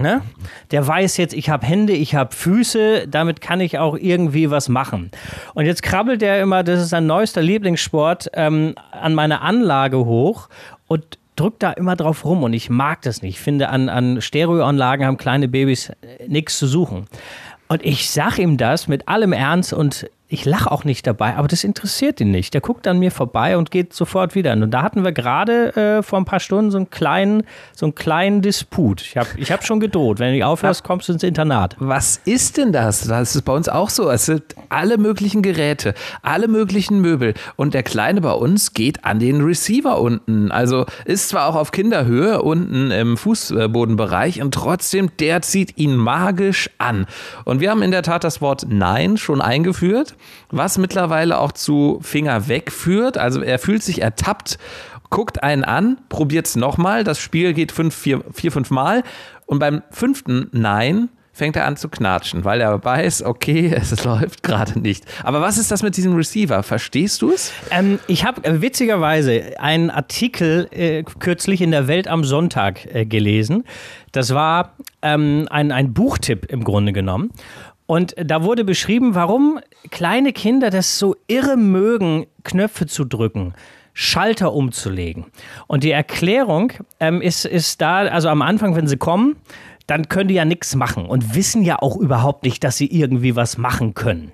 Ne? 0.00 0.22
Der 0.70 0.86
weiß 0.86 1.18
jetzt, 1.18 1.34
ich 1.34 1.50
habe 1.50 1.66
Hände, 1.66 1.92
ich 1.92 2.14
habe 2.14 2.34
Füße, 2.34 3.06
damit 3.06 3.42
kann 3.42 3.60
ich 3.60 3.78
auch 3.78 3.98
irgendwie 3.98 4.50
was 4.50 4.70
machen. 4.70 5.10
Und 5.52 5.66
jetzt 5.66 5.82
krabbelt 5.82 6.22
er 6.22 6.40
immer, 6.40 6.64
das 6.64 6.80
ist 6.80 6.88
sein 6.88 7.06
neuester 7.06 7.42
Lieblingssport, 7.42 8.30
ähm, 8.32 8.74
an 8.92 9.14
meine 9.14 9.42
Anlage 9.42 9.98
hoch 9.98 10.48
und 10.86 11.18
drückt 11.36 11.62
da 11.62 11.72
immer 11.72 11.96
drauf 11.96 12.24
rum 12.24 12.42
und 12.42 12.54
ich 12.54 12.70
mag 12.70 13.02
das 13.02 13.20
nicht. 13.20 13.36
Ich 13.36 13.40
finde, 13.40 13.68
an, 13.68 13.90
an 13.90 14.22
Stereoanlagen 14.22 15.06
haben 15.06 15.18
kleine 15.18 15.48
Babys 15.48 15.90
äh, 15.90 15.94
nichts 16.26 16.58
zu 16.58 16.66
suchen. 16.66 17.06
Und 17.68 17.84
ich 17.84 18.10
sag 18.10 18.38
ihm 18.38 18.56
das 18.56 18.88
mit 18.88 19.06
allem 19.06 19.32
Ernst 19.32 19.74
und 19.74 20.08
ich 20.32 20.44
lache 20.44 20.70
auch 20.70 20.84
nicht 20.84 21.08
dabei, 21.08 21.34
aber 21.36 21.48
das 21.48 21.64
interessiert 21.64 22.20
ihn 22.20 22.30
nicht. 22.30 22.54
Der 22.54 22.60
guckt 22.60 22.86
an 22.86 23.00
mir 23.00 23.10
vorbei 23.10 23.56
und 23.56 23.72
geht 23.72 23.92
sofort 23.92 24.36
wieder. 24.36 24.52
Und 24.52 24.70
da 24.70 24.82
hatten 24.82 25.02
wir 25.02 25.10
gerade 25.10 25.74
äh, 25.74 26.02
vor 26.04 26.20
ein 26.20 26.24
paar 26.24 26.38
Stunden 26.38 26.70
so 26.70 26.78
einen 26.78 26.88
kleinen, 26.88 27.42
so 27.74 27.86
einen 27.86 27.96
kleinen 27.96 28.40
Disput. 28.40 29.02
Ich 29.02 29.16
habe 29.16 29.28
ich 29.36 29.50
hab 29.50 29.66
schon 29.66 29.80
gedroht. 29.80 30.20
Wenn 30.20 30.38
du 30.38 30.46
aufhörst, 30.46 30.84
kommst 30.84 31.08
du 31.08 31.14
ins 31.14 31.24
Internat. 31.24 31.74
Was 31.80 32.20
ist 32.24 32.58
denn 32.58 32.72
das? 32.72 33.08
Das 33.08 33.34
ist 33.34 33.42
bei 33.42 33.52
uns 33.52 33.68
auch 33.68 33.90
so. 33.90 34.08
Es 34.08 34.26
sind 34.26 34.54
alle 34.68 34.98
möglichen 34.98 35.42
Geräte, 35.42 35.94
alle 36.22 36.46
möglichen 36.46 37.00
Möbel. 37.00 37.34
Und 37.56 37.74
der 37.74 37.82
Kleine 37.82 38.20
bei 38.20 38.32
uns 38.32 38.72
geht 38.72 39.04
an 39.04 39.18
den 39.18 39.40
Receiver 39.40 40.00
unten. 40.00 40.52
Also 40.52 40.86
ist 41.06 41.30
zwar 41.30 41.48
auch 41.48 41.56
auf 41.56 41.72
Kinderhöhe 41.72 42.40
unten 42.40 42.92
im 42.92 43.16
Fußbodenbereich 43.16 44.40
und 44.40 44.54
trotzdem, 44.54 45.10
der 45.18 45.42
zieht 45.42 45.76
ihn 45.76 45.96
magisch 45.96 46.70
an. 46.78 47.06
Und 47.44 47.58
wir 47.58 47.70
haben 47.70 47.82
in 47.82 47.90
der 47.90 48.04
Tat 48.04 48.22
das 48.22 48.40
Wort 48.40 48.66
Nein 48.68 49.16
schon 49.16 49.40
eingeführt 49.40 50.14
was 50.50 50.78
mittlerweile 50.78 51.38
auch 51.38 51.52
zu 51.52 51.98
Finger 52.02 52.48
wegführt. 52.48 53.18
Also 53.18 53.42
er 53.42 53.58
fühlt 53.58 53.82
sich 53.82 54.02
ertappt, 54.02 54.58
guckt 55.10 55.42
einen 55.42 55.64
an, 55.64 55.98
probiert 56.08 56.46
es 56.46 56.56
nochmal. 56.56 57.04
Das 57.04 57.18
Spiel 57.18 57.52
geht 57.52 57.72
fünf, 57.72 57.94
vier, 57.94 58.22
vier, 58.32 58.52
fünf 58.52 58.70
Mal. 58.70 59.02
Und 59.46 59.58
beim 59.58 59.82
fünften 59.90 60.48
Nein 60.52 61.08
fängt 61.32 61.56
er 61.56 61.66
an 61.66 61.76
zu 61.76 61.88
knatschen, 61.88 62.44
weil 62.44 62.60
er 62.60 62.84
weiß, 62.84 63.22
okay, 63.22 63.74
es 63.80 64.04
läuft 64.04 64.42
gerade 64.42 64.78
nicht. 64.78 65.04
Aber 65.24 65.40
was 65.40 65.56
ist 65.58 65.70
das 65.70 65.82
mit 65.82 65.96
diesem 65.96 66.14
Receiver? 66.14 66.62
Verstehst 66.62 67.22
du 67.22 67.32
es? 67.32 67.52
Ähm, 67.70 67.98
ich 68.06 68.24
habe 68.24 68.44
äh, 68.44 68.60
witzigerweise 68.60 69.58
einen 69.58 69.90
Artikel 69.90 70.68
äh, 70.70 71.02
kürzlich 71.02 71.62
in 71.62 71.70
der 71.70 71.88
Welt 71.88 72.08
am 72.08 72.24
Sonntag 72.24 72.86
äh, 72.94 73.06
gelesen. 73.06 73.64
Das 74.12 74.34
war 74.34 74.74
ähm, 75.02 75.46
ein, 75.50 75.72
ein 75.72 75.94
Buchtipp 75.94 76.44
im 76.46 76.62
Grunde 76.62 76.92
genommen. 76.92 77.30
Und 77.90 78.14
da 78.24 78.44
wurde 78.44 78.62
beschrieben, 78.62 79.16
warum 79.16 79.58
kleine 79.90 80.32
Kinder 80.32 80.70
das 80.70 81.00
so 81.00 81.16
irre 81.26 81.56
mögen, 81.56 82.26
Knöpfe 82.44 82.86
zu 82.86 83.04
drücken. 83.04 83.52
Schalter 83.94 84.52
umzulegen. 84.52 85.26
Und 85.66 85.82
die 85.82 85.90
Erklärung 85.90 86.72
ähm, 87.00 87.20
ist, 87.20 87.44
ist 87.44 87.80
da, 87.80 88.02
also 88.02 88.28
am 88.28 88.42
Anfang, 88.42 88.76
wenn 88.76 88.86
sie 88.86 88.96
kommen, 88.96 89.38
dann 89.88 90.08
können 90.08 90.28
die 90.28 90.36
ja 90.36 90.44
nichts 90.44 90.76
machen 90.76 91.04
und 91.04 91.34
wissen 91.34 91.64
ja 91.64 91.82
auch 91.82 91.96
überhaupt 91.96 92.44
nicht, 92.44 92.62
dass 92.62 92.76
sie 92.76 92.86
irgendwie 92.86 93.34
was 93.34 93.58
machen 93.58 93.94
können. 93.94 94.30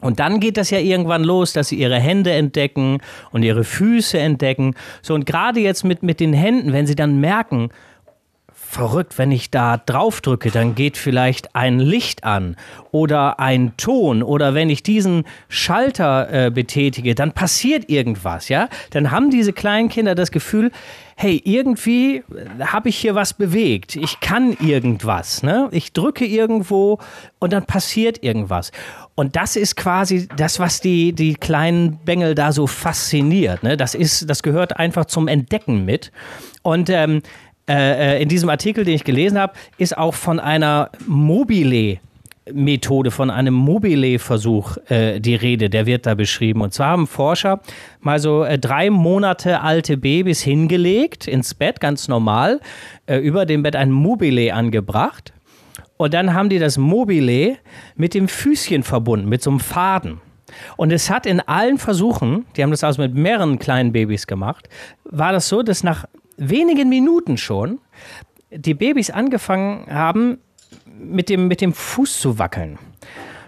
Und 0.00 0.20
dann 0.20 0.38
geht 0.38 0.56
das 0.56 0.70
ja 0.70 0.78
irgendwann 0.78 1.24
los, 1.24 1.52
dass 1.52 1.70
sie 1.70 1.76
ihre 1.80 1.98
Hände 1.98 2.30
entdecken 2.30 2.98
und 3.32 3.42
ihre 3.42 3.64
Füße 3.64 4.20
entdecken. 4.20 4.76
So, 5.02 5.14
und 5.14 5.26
gerade 5.26 5.58
jetzt 5.58 5.82
mit, 5.82 6.04
mit 6.04 6.20
den 6.20 6.32
Händen, 6.32 6.72
wenn 6.72 6.86
sie 6.86 6.94
dann 6.94 7.18
merken, 7.18 7.70
verrückt, 8.74 9.18
wenn 9.18 9.30
ich 9.30 9.50
da 9.50 9.76
drauf 9.78 10.20
drücke, 10.20 10.50
dann 10.50 10.74
geht 10.74 10.96
vielleicht 10.96 11.54
ein 11.54 11.78
Licht 11.78 12.24
an 12.24 12.56
oder 12.90 13.38
ein 13.38 13.76
Ton 13.76 14.22
oder 14.22 14.54
wenn 14.54 14.68
ich 14.68 14.82
diesen 14.82 15.24
Schalter 15.48 16.46
äh, 16.46 16.50
betätige, 16.50 17.14
dann 17.14 17.32
passiert 17.32 17.88
irgendwas, 17.88 18.48
ja? 18.48 18.68
Dann 18.90 19.12
haben 19.12 19.30
diese 19.30 19.52
kleinen 19.52 19.88
Kinder 19.88 20.16
das 20.16 20.32
Gefühl, 20.32 20.72
hey, 21.16 21.40
irgendwie 21.44 22.24
habe 22.60 22.88
ich 22.88 22.96
hier 22.96 23.14
was 23.14 23.34
bewegt. 23.34 23.94
Ich 23.94 24.18
kann 24.20 24.56
irgendwas. 24.60 25.42
Ne? 25.44 25.68
Ich 25.70 25.92
drücke 25.92 26.24
irgendwo 26.24 26.98
und 27.38 27.52
dann 27.52 27.64
passiert 27.64 28.24
irgendwas. 28.24 28.72
Und 29.14 29.36
das 29.36 29.54
ist 29.54 29.76
quasi 29.76 30.26
das, 30.36 30.58
was 30.58 30.80
die, 30.80 31.12
die 31.12 31.34
kleinen 31.34 31.98
Bengel 32.04 32.34
da 32.34 32.50
so 32.50 32.66
fasziniert. 32.66 33.62
Ne? 33.62 33.76
Das, 33.76 33.94
ist, 33.94 34.28
das 34.28 34.42
gehört 34.42 34.76
einfach 34.76 35.04
zum 35.04 35.28
Entdecken 35.28 35.84
mit. 35.84 36.10
Und 36.62 36.90
ähm, 36.90 37.22
äh, 37.68 38.16
äh 38.16 38.22
in 38.22 38.28
diesem 38.28 38.48
Artikel, 38.48 38.84
den 38.84 38.94
ich 38.94 39.04
gelesen 39.04 39.38
habe, 39.38 39.54
ist 39.78 39.96
auch 39.96 40.14
von 40.14 40.40
einer 40.40 40.90
Mobile 41.06 41.98
Methode, 42.52 43.10
von 43.10 43.30
einem 43.30 43.54
Mobile-Versuch 43.54 44.76
äh, 44.88 45.18
die 45.18 45.34
Rede, 45.34 45.70
der 45.70 45.86
wird 45.86 46.04
da 46.04 46.14
beschrieben. 46.14 46.60
Und 46.60 46.74
zwar 46.74 46.88
haben 46.88 47.06
Forscher 47.06 47.60
mal 48.00 48.18
so 48.18 48.44
äh, 48.44 48.58
drei 48.58 48.90
Monate 48.90 49.62
alte 49.62 49.96
Babys 49.96 50.42
hingelegt 50.42 51.26
ins 51.26 51.54
Bett, 51.54 51.80
ganz 51.80 52.06
normal, 52.08 52.60
äh, 53.06 53.16
über 53.16 53.46
dem 53.46 53.62
Bett 53.62 53.76
ein 53.76 53.90
Mobile 53.90 54.52
angebracht. 54.52 55.32
Und 55.96 56.12
dann 56.12 56.34
haben 56.34 56.50
die 56.50 56.58
das 56.58 56.76
Mobile 56.76 57.56
mit 57.96 58.12
dem 58.14 58.28
Füßchen 58.28 58.82
verbunden, 58.82 59.28
mit 59.28 59.42
so 59.42 59.50
einem 59.50 59.60
Faden. 59.60 60.20
Und 60.76 60.92
es 60.92 61.08
hat 61.08 61.24
in 61.24 61.40
allen 61.40 61.78
Versuchen, 61.78 62.44
die 62.56 62.62
haben 62.62 62.70
das 62.70 62.84
also 62.84 63.00
mit 63.00 63.14
mehreren 63.14 63.58
kleinen 63.58 63.92
Babys 63.92 64.26
gemacht, 64.26 64.68
war 65.04 65.32
das 65.32 65.48
so, 65.48 65.62
dass 65.62 65.82
nach 65.82 66.04
wenigen 66.36 66.88
Minuten 66.88 67.36
schon 67.36 67.78
die 68.50 68.74
Babys 68.74 69.10
angefangen 69.10 69.86
haben, 69.92 70.38
mit 70.98 71.28
dem, 71.28 71.48
mit 71.48 71.60
dem 71.60 71.72
Fuß 71.72 72.20
zu 72.20 72.38
wackeln. 72.38 72.78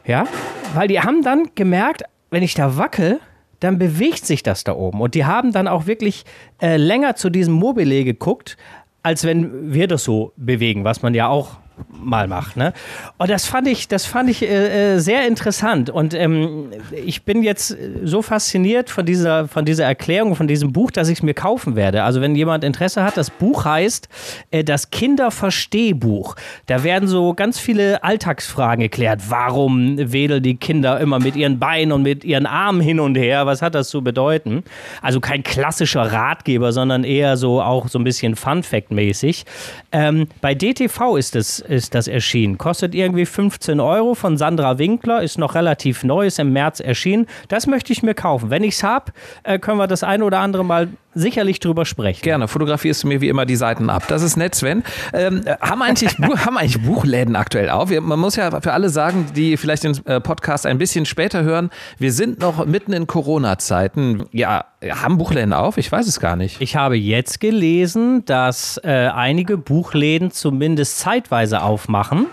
Ja, 0.05 0.27
weil 0.75 0.89
die 0.89 1.01
haben 1.01 1.23
dann 1.23 1.51
gemerkt, 1.55 2.03
wenn 2.31 2.43
ich 2.43 2.55
da 2.55 2.77
wackel, 2.77 3.21
dann 3.61 3.79
bewegt 3.79 4.27
sich 4.27 4.43
das 4.43 4.65
da 4.65 4.73
oben. 4.75 5.01
Und 5.01 5.15
die 5.15 5.25
haben 5.25 5.53
dann 5.53 5.69
auch 5.69 5.87
wirklich 5.87 6.25
äh, 6.61 6.77
länger 6.77 7.17
zu 7.17 7.31
diesem 7.31 7.55
Mobile 7.55 8.05
geguckt, 8.05 8.57
als 9.03 9.25
wenn 9.25 9.73
wir 9.73 9.89
das 9.89 10.05
so 10.05 10.33
bewegen, 10.37 10.85
was 10.85 11.03
man 11.03 11.15
ja 11.15 11.29
auch 11.29 11.59
mal 11.91 12.29
macht. 12.29 12.57
Ne? 12.57 12.73
Und 13.19 13.31
das 13.31 13.47
fand 13.47 13.69
ich, 13.69 13.89
das 13.89 14.07
fand 14.07 14.31
ich 14.31 14.43
äh, 14.43 14.95
äh, 14.95 14.99
sehr 14.99 15.27
interessant. 15.27 15.91
Und 15.91 16.15
ähm, 16.15 16.71
ich 17.05 17.25
bin 17.25 17.43
jetzt 17.43 17.77
so 18.05 18.23
fasziniert 18.23 18.91
von 18.91 19.05
dieser, 19.05 19.49
von 19.49 19.65
dieser 19.65 19.85
Erklärung, 19.85 20.37
von 20.37 20.47
diesem 20.47 20.73
Buch, 20.73 20.91
dass 20.91 21.09
ich 21.09 21.19
es 21.19 21.23
mir 21.23 21.35
kaufen 21.35 21.77
werde. 21.77 22.03
Also 22.05 22.21
wenn 22.21 22.35
jemand 22.35 22.65
Interesse 22.65 23.03
hat, 23.03 23.17
das 23.17 23.31
Buch 23.31 23.65
heißt 23.65 24.09
äh, 24.51 24.65
das 24.65 24.91
Kinderverstehbuch. 24.91 26.37
Da 26.67 26.83
werden 26.83 27.09
so 27.09 27.35
ganz 27.35 27.59
viele 27.59 28.03
Alltagsfragen 28.03 28.83
geklärt. 28.83 29.23
Warum 29.29 29.97
wedeln 30.13 30.43
die 30.43 30.57
Kinder 30.57 31.01
immer 31.01 31.19
mit 31.19 31.37
ihren 31.37 31.59
Beinen 31.59 31.93
und 31.93 32.03
mit 32.03 32.25
ihren 32.25 32.47
Armen 32.47 32.81
hin 32.81 33.01
und 33.01 33.17
her? 33.17 33.47
Was 33.47 33.63
hat 33.63 33.75
das 33.75 33.89
zu 33.89 34.03
bedeuten? 34.03 34.63
Also 35.03 35.21
kein 35.21 35.43
klassischer 35.43 36.13
Ratgeber, 36.13 36.73
sondern 36.73 37.05
eher 37.05 37.37
so 37.37 37.61
auch 37.61 37.89
so 37.89 37.99
ein 37.99 38.05
bisschen 38.05 38.37
Fun-Fact-mäßig. 38.37 39.45
Ähm, 39.93 40.29
bei 40.41 40.55
DTV 40.55 41.17
ist 41.17 41.37
es 41.37 41.66
ist 41.69 41.95
das 41.95 42.09
erschienen. 42.09 42.59
Kostet 42.59 42.95
irgendwie 42.95 43.27
15 43.27 43.81
Euro 43.81 44.15
von 44.15 44.37
Sandra 44.37 44.79
Winkler, 44.79 45.23
ist 45.23 45.39
noch 45.39 45.55
relativ 45.55 46.05
neu, 46.05 46.27
ist 46.27 46.39
im 46.39 46.53
März 46.53 46.81
erschienen. 46.81 47.27
Das 47.49 47.67
möchte 47.67 47.93
ich 47.93 48.03
mir 48.03 48.15
kaufen. 48.15 48.51
Wenn 48.51 48.65
ich 48.65 48.75
es 48.75 48.83
habe, 48.83 49.13
äh, 49.43 49.59
können 49.59 49.79
wir 49.79 49.87
das 49.87 50.03
ein 50.03 50.23
oder 50.23 50.41
andere 50.41 50.65
mal 50.65 50.89
sicherlich 51.17 51.61
drüber 51.61 51.85
sprechen. 51.85 52.23
Gerne, 52.23 52.47
fotografierst 52.47 53.03
du 53.03 53.09
mir 53.09 53.21
wie 53.21 53.29
immer 53.29 53.47
die 53.47 53.57
Seiten 53.57 53.91
ab. 53.91 54.05
Das 54.09 54.23
ist 54.23 54.37
nett, 54.37 54.55
Sven. 54.55 54.85
Ähm, 55.13 55.45
haben, 55.61 55.83
eigentlich, 55.83 56.19
haben 56.19 56.59
eigentlich 56.59 56.81
Buchläden 56.83 57.35
aktuell 57.37 57.71
auf? 57.71 57.91
Man 57.91 58.19
muss 58.19 58.37
ja 58.37 58.61
für 58.61 58.73
alle 58.73 58.91
sagen, 58.91 59.27
die 59.35 59.57
vielleicht 59.57 59.85
den 59.85 59.99
äh, 60.07 60.21
Podcast 60.21 60.67
ein 60.67 60.79
bisschen 60.79 61.07
später 61.07 61.43
hören, 61.43 61.71
wir 61.99 62.13
sind 62.13 62.41
noch 62.41 62.65
mitten 62.67 62.93
in 62.93 63.07
Corona-Zeiten. 63.07 64.25
Ja, 64.31 64.67
haben 64.85 65.19
Buchläden 65.19 65.53
auf? 65.53 65.79
Ich 65.79 65.91
weiß 65.91 66.07
es 66.07 66.21
gar 66.21 66.37
nicht. 66.37 66.61
Ich 66.61 66.77
habe 66.77 66.97
jetzt 66.97 67.41
gelesen, 67.41 68.25
dass 68.27 68.79
äh, 68.85 69.09
einige 69.15 69.57
Buchläden 69.57 70.31
zumindest 70.31 70.99
zeitweise 70.99 71.63
aufmachen. 71.63 72.27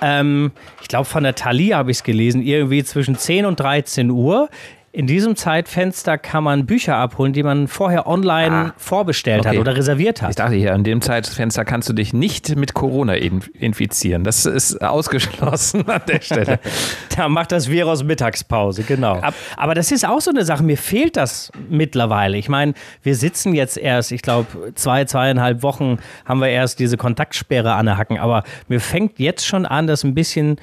Ähm, 0.00 0.52
ich 0.80 0.88
glaube, 0.88 1.04
von 1.06 1.22
der 1.22 1.34
Thalia 1.34 1.78
habe 1.78 1.90
ich 1.90 1.98
es 1.98 2.02
gelesen, 2.02 2.42
irgendwie 2.42 2.84
zwischen 2.84 3.16
10 3.16 3.46
und 3.46 3.60
13 3.60 4.10
Uhr. 4.10 4.48
In 4.94 5.06
diesem 5.06 5.36
Zeitfenster 5.36 6.18
kann 6.18 6.44
man 6.44 6.66
Bücher 6.66 6.96
abholen, 6.96 7.32
die 7.32 7.42
man 7.42 7.66
vorher 7.66 8.06
online 8.06 8.54
ah, 8.54 8.74
vorbestellt 8.76 9.40
okay. 9.40 9.48
hat 9.48 9.56
oder 9.56 9.74
reserviert 9.74 10.20
hat. 10.20 10.28
Ich 10.28 10.36
dachte 10.36 10.54
hier, 10.54 10.74
in 10.74 10.84
dem 10.84 11.00
Zeitfenster 11.00 11.64
kannst 11.64 11.88
du 11.88 11.94
dich 11.94 12.12
nicht 12.12 12.56
mit 12.56 12.74
Corona 12.74 13.14
infizieren. 13.14 14.22
Das 14.22 14.44
ist 14.44 14.82
ausgeschlossen 14.82 15.88
an 15.88 16.02
der 16.06 16.20
Stelle. 16.20 16.60
da 17.16 17.30
macht 17.30 17.52
das 17.52 17.70
Virus 17.70 18.04
Mittagspause, 18.04 18.82
genau. 18.82 19.22
Aber 19.56 19.74
das 19.74 19.92
ist 19.92 20.06
auch 20.06 20.20
so 20.20 20.30
eine 20.30 20.44
Sache. 20.44 20.62
Mir 20.62 20.76
fehlt 20.76 21.16
das 21.16 21.50
mittlerweile. 21.70 22.36
Ich 22.36 22.50
meine, 22.50 22.74
wir 23.02 23.14
sitzen 23.14 23.54
jetzt 23.54 23.78
erst, 23.78 24.12
ich 24.12 24.20
glaube, 24.20 24.74
zwei, 24.74 25.06
zweieinhalb 25.06 25.62
Wochen 25.62 26.00
haben 26.26 26.40
wir 26.40 26.48
erst 26.48 26.80
diese 26.80 26.98
Kontaktsperre 26.98 27.72
an 27.72 27.86
der 27.86 27.96
Hacken. 27.96 28.18
Aber 28.18 28.42
mir 28.68 28.80
fängt 28.80 29.18
jetzt 29.18 29.46
schon 29.46 29.64
an, 29.64 29.86
das 29.86 30.04
ein 30.04 30.14
bisschen 30.14 30.58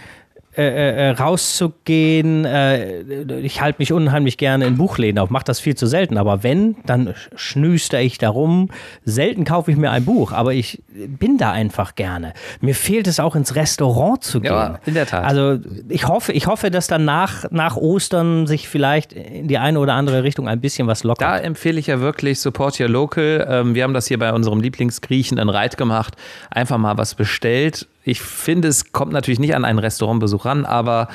äh, 0.60 0.68
äh, 0.68 1.08
äh, 1.08 1.10
rauszugehen. 1.12 2.44
Äh, 2.44 3.02
ich 3.40 3.62
halte 3.62 3.80
mich 3.80 3.94
unheimlich 3.94 4.36
gerne 4.36 4.66
in 4.66 4.76
Buchläden 4.76 5.18
auf, 5.18 5.30
mache 5.30 5.46
das 5.46 5.62
viel 5.62 5.76
zu 5.76 5.88
selten. 5.88 6.18
Aber 6.18 6.44
wenn, 6.44 6.76
dann 6.86 7.14
schnüster 7.34 8.02
ich 8.02 8.18
darum. 8.18 8.70
Selten 9.06 9.46
kaufe 9.46 9.72
ich 9.72 9.78
mir 9.78 9.90
ein 9.92 10.04
Buch, 10.04 10.34
aber 10.34 10.54
ich 10.54 10.84
bin 10.90 11.38
da 11.38 11.54
einfach 11.54 11.96
gerne. 11.96 12.34
Mir 12.60 12.76
fehlt 12.76 13.08
es 13.08 13.22
auch 13.22 13.38
ins 13.38 13.56
Restaurant 13.56 14.22
zu 14.22 14.42
gehen. 14.42 14.52
Ja, 14.52 14.80
in 14.86 14.96
der 14.96 15.06
Tat. 15.06 15.24
Also 15.24 15.60
ich 15.88 16.10
hoffe, 16.10 16.34
ich 16.34 16.48
hoffe, 16.48 16.72
dass 16.72 16.88
dann 16.88 17.06
nach, 17.06 17.50
nach 17.52 17.78
Ostern 17.78 18.46
sich 18.46 18.68
vielleicht 18.68 19.14
in 19.14 19.48
die 19.48 19.60
eine 19.60 19.80
oder 19.80 19.94
andere 19.94 20.24
Richtung 20.24 20.50
ein 20.50 20.60
bisschen 20.60 20.88
was 20.88 21.06
lockert. 21.06 21.22
Da 21.22 21.38
empfehle 21.38 21.80
ich 21.80 21.88
ja 21.88 22.02
wirklich 22.02 22.42
Support 22.42 22.82
Your 22.82 22.90
Local. 22.90 23.48
Ähm, 23.50 23.76
wir 23.76 23.84
haben 23.86 23.94
das 23.94 24.08
hier 24.08 24.20
bei 24.20 24.34
unserem 24.34 24.60
Lieblingsgriechen 24.60 25.38
in 25.38 25.48
Reit 25.48 25.78
gemacht. 25.78 26.18
Einfach 26.52 26.78
mal 26.78 26.98
was 26.98 27.16
bestellt 27.16 27.88
ich 28.04 28.22
finde, 28.22 28.68
es 28.68 28.92
kommt 28.92 29.14
natürlich 29.14 29.40
nicht 29.40 29.56
an 29.56 29.66
einen 29.66 29.80
Restaurantbesuch 29.80 30.46
ran, 30.46 30.66
aber 30.66 31.10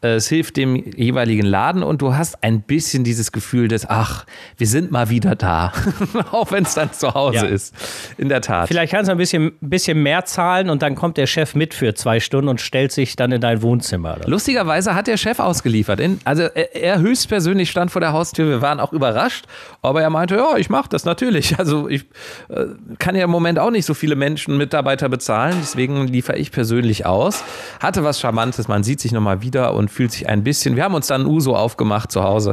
es 0.00 0.28
hilft 0.28 0.56
dem 0.56 0.76
jeweiligen 0.76 1.44
Laden 1.44 1.82
und 1.82 2.00
du 2.00 2.14
hast 2.14 2.44
ein 2.44 2.62
bisschen 2.62 3.02
dieses 3.02 3.32
Gefühl 3.32 3.66
des, 3.66 3.88
ach, 3.88 4.26
wir 4.56 4.68
sind 4.68 4.92
mal 4.92 5.10
wieder 5.10 5.34
da, 5.34 5.72
auch 6.30 6.52
wenn 6.52 6.62
es 6.62 6.74
dann 6.74 6.92
zu 6.92 7.14
Hause 7.14 7.36
ja. 7.36 7.44
ist. 7.44 7.74
In 8.16 8.28
der 8.28 8.40
Tat. 8.40 8.68
Vielleicht 8.68 8.92
kannst 8.92 9.08
du 9.08 9.12
ein 9.12 9.18
bisschen, 9.18 9.52
bisschen 9.60 10.00
mehr 10.00 10.24
zahlen 10.24 10.70
und 10.70 10.82
dann 10.82 10.94
kommt 10.94 11.16
der 11.16 11.26
Chef 11.26 11.56
mit 11.56 11.74
für 11.74 11.94
zwei 11.94 12.20
Stunden 12.20 12.48
und 12.48 12.60
stellt 12.60 12.92
sich 12.92 13.16
dann 13.16 13.32
in 13.32 13.40
dein 13.40 13.60
Wohnzimmer. 13.60 14.16
Oder? 14.18 14.28
Lustigerweise 14.28 14.94
hat 14.94 15.08
der 15.08 15.16
Chef 15.16 15.40
ausgeliefert. 15.40 15.98
In, 15.98 16.20
also 16.24 16.42
er, 16.42 16.76
er, 16.76 16.98
höchstpersönlich 17.00 17.68
stand 17.68 17.90
vor 17.90 18.00
der 18.00 18.12
Haustür. 18.12 18.48
Wir 18.48 18.62
waren 18.62 18.78
auch 18.78 18.92
überrascht, 18.92 19.46
aber 19.82 20.00
er 20.02 20.10
meinte, 20.10 20.36
ja, 20.36 20.56
ich 20.56 20.70
mache 20.70 20.88
das 20.88 21.04
natürlich. 21.04 21.56
Also 21.68 21.88
ich 21.88 22.04
äh, 22.48 22.66
kann 22.98 23.16
ja 23.16 23.24
im 23.24 23.30
Moment 23.30 23.58
auch 23.58 23.70
nicht 23.70 23.84
so 23.84 23.92
viele 23.92 24.14
Menschen, 24.14 24.56
Mitarbeiter 24.56 25.08
bezahlen, 25.08 25.56
deswegen 25.60 26.06
liefere 26.06 26.38
ich 26.38 26.52
persönlich 26.52 27.04
aus. 27.04 27.42
Hatte 27.80 28.04
was 28.04 28.20
Charmantes, 28.20 28.68
man 28.68 28.84
sieht 28.84 29.00
sich 29.00 29.10
nochmal 29.12 29.42
wieder 29.42 29.74
und 29.74 29.87
fühlt 29.88 30.12
sich 30.12 30.28
ein 30.28 30.44
bisschen. 30.44 30.76
Wir 30.76 30.84
haben 30.84 30.94
uns 30.94 31.06
dann 31.08 31.26
Uso 31.26 31.56
aufgemacht 31.56 32.12
zu 32.12 32.22
Hause 32.22 32.52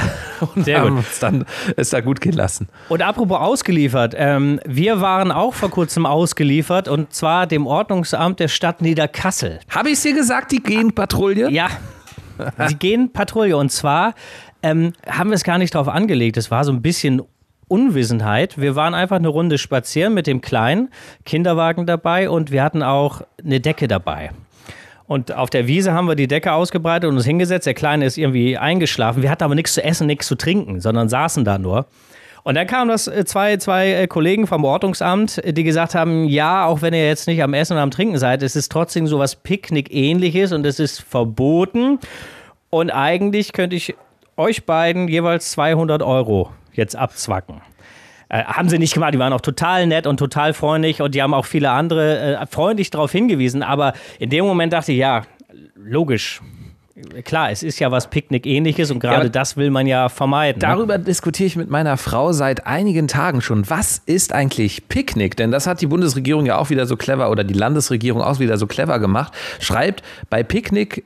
und 0.54 0.64
Sehr 0.64 0.80
haben 0.80 0.96
gut. 0.96 0.98
uns 0.98 1.18
dann 1.18 1.44
es 1.76 1.90
da 1.90 2.00
gut 2.00 2.20
gehen 2.20 2.32
lassen. 2.32 2.68
Und 2.88 3.02
apropos 3.02 3.38
ausgeliefert, 3.38 4.14
ähm, 4.16 4.60
wir 4.64 5.00
waren 5.00 5.30
auch 5.32 5.54
vor 5.54 5.70
kurzem 5.70 6.06
ausgeliefert 6.06 6.88
und 6.88 7.12
zwar 7.12 7.46
dem 7.46 7.66
Ordnungsamt 7.66 8.40
der 8.40 8.48
Stadt 8.48 8.82
Niederkassel. 8.82 9.60
Habe 9.68 9.88
ich 9.88 9.94
es 9.94 10.02
dir 10.02 10.14
gesagt, 10.14 10.52
die 10.52 10.62
gehen 10.62 10.94
Patrouille? 10.94 11.50
Ja. 11.50 11.68
Die 12.68 12.74
gehen 12.78 13.12
Patrouille 13.12 13.56
und 13.56 13.72
zwar 13.72 14.14
ähm, 14.62 14.92
haben 15.08 15.30
wir 15.30 15.34
es 15.34 15.44
gar 15.44 15.58
nicht 15.58 15.74
drauf 15.74 15.88
angelegt. 15.88 16.36
Es 16.36 16.50
war 16.50 16.64
so 16.64 16.72
ein 16.72 16.82
bisschen 16.82 17.22
Unwissenheit. 17.68 18.60
Wir 18.60 18.76
waren 18.76 18.94
einfach 18.94 19.16
eine 19.16 19.28
Runde 19.28 19.58
spazieren 19.58 20.14
mit 20.14 20.26
dem 20.26 20.40
kleinen 20.40 20.88
Kinderwagen 21.24 21.86
dabei 21.86 22.30
und 22.30 22.50
wir 22.50 22.62
hatten 22.62 22.82
auch 22.82 23.22
eine 23.44 23.60
Decke 23.60 23.88
dabei. 23.88 24.30
Und 25.06 25.32
auf 25.32 25.50
der 25.50 25.66
Wiese 25.66 25.92
haben 25.92 26.08
wir 26.08 26.16
die 26.16 26.26
Decke 26.26 26.52
ausgebreitet 26.52 27.08
und 27.08 27.16
uns 27.16 27.24
hingesetzt. 27.24 27.66
Der 27.66 27.74
Kleine 27.74 28.06
ist 28.06 28.18
irgendwie 28.18 28.58
eingeschlafen. 28.58 29.22
Wir 29.22 29.30
hatten 29.30 29.44
aber 29.44 29.54
nichts 29.54 29.74
zu 29.74 29.84
essen, 29.84 30.06
nichts 30.06 30.26
zu 30.26 30.34
trinken, 30.34 30.80
sondern 30.80 31.08
saßen 31.08 31.44
da 31.44 31.58
nur. 31.58 31.86
Und 32.42 32.54
dann 32.54 32.68
kamen 32.68 32.88
das 32.88 33.08
äh, 33.08 33.24
zwei, 33.24 33.56
zwei 33.56 33.92
äh, 33.92 34.06
Kollegen 34.06 34.46
vom 34.46 34.64
Ordnungsamt, 34.64 35.42
die 35.44 35.64
gesagt 35.64 35.96
haben, 35.96 36.26
ja, 36.26 36.64
auch 36.66 36.80
wenn 36.80 36.94
ihr 36.94 37.04
jetzt 37.04 37.26
nicht 37.26 37.42
am 37.42 37.54
Essen 37.54 37.72
und 37.72 37.80
am 37.80 37.90
Trinken 37.90 38.18
seid, 38.18 38.42
es 38.42 38.54
ist 38.54 38.70
trotzdem 38.70 39.08
so 39.08 39.18
was 39.18 39.34
Picknick-ähnliches 39.34 40.52
und 40.52 40.64
es 40.64 40.78
ist 40.78 41.00
verboten. 41.00 41.98
Und 42.70 42.90
eigentlich 42.90 43.52
könnte 43.52 43.74
ich 43.74 43.96
euch 44.36 44.64
beiden 44.64 45.08
jeweils 45.08 45.50
200 45.52 46.02
Euro 46.02 46.50
jetzt 46.72 46.94
abzwacken. 46.94 47.62
Äh, 48.28 48.42
haben 48.44 48.68
sie 48.68 48.78
nicht 48.78 48.94
gemacht, 48.94 49.14
die 49.14 49.18
waren 49.18 49.32
auch 49.32 49.40
total 49.40 49.86
nett 49.86 50.06
und 50.06 50.16
total 50.16 50.52
freundlich 50.52 51.00
und 51.00 51.14
die 51.14 51.22
haben 51.22 51.34
auch 51.34 51.44
viele 51.46 51.70
andere 51.70 52.38
äh, 52.40 52.46
freundlich 52.46 52.90
darauf 52.90 53.12
hingewiesen. 53.12 53.62
Aber 53.62 53.92
in 54.18 54.30
dem 54.30 54.44
Moment 54.44 54.72
dachte 54.72 54.92
ich, 54.92 54.98
ja, 54.98 55.22
logisch. 55.76 56.40
klar, 57.24 57.50
es 57.50 57.62
ist 57.62 57.78
ja 57.78 57.90
was 57.92 58.08
Picknick-ähnliches 58.10 58.90
und 58.90 58.98
gerade 59.00 59.24
Ja, 59.24 59.28
das 59.28 59.56
will 59.56 59.70
man 59.70 59.86
ja 59.86 60.08
vermeiden. 60.08 60.60
ne? 60.60 60.66
Darüber 60.66 60.98
diskutiere 60.98 61.46
ich 61.46 61.54
mit 61.56 61.70
meiner 61.70 61.96
Frau 61.98 62.32
seit 62.32 62.66
einigen 62.66 63.06
Tagen 63.06 63.42
schon. 63.42 63.68
Was 63.70 64.02
ist 64.06 64.32
eigentlich 64.32 64.88
Picknick? 64.88 65.36
Denn 65.36 65.50
das 65.52 65.66
hat 65.66 65.80
die 65.80 65.86
Bundesregierung 65.86 66.46
ja 66.46 66.56
auch 66.58 66.70
wieder 66.70 66.86
so 66.86 66.96
clever 66.96 67.30
oder 67.30 67.44
die 67.44 67.54
Landesregierung 67.54 68.22
auch 68.22 68.40
wieder 68.40 68.56
so 68.58 68.66
clever 68.66 68.98
gemacht. 68.98 69.32
Schreibt 69.60 70.02
bei 70.30 70.42
Picknick 70.42 71.04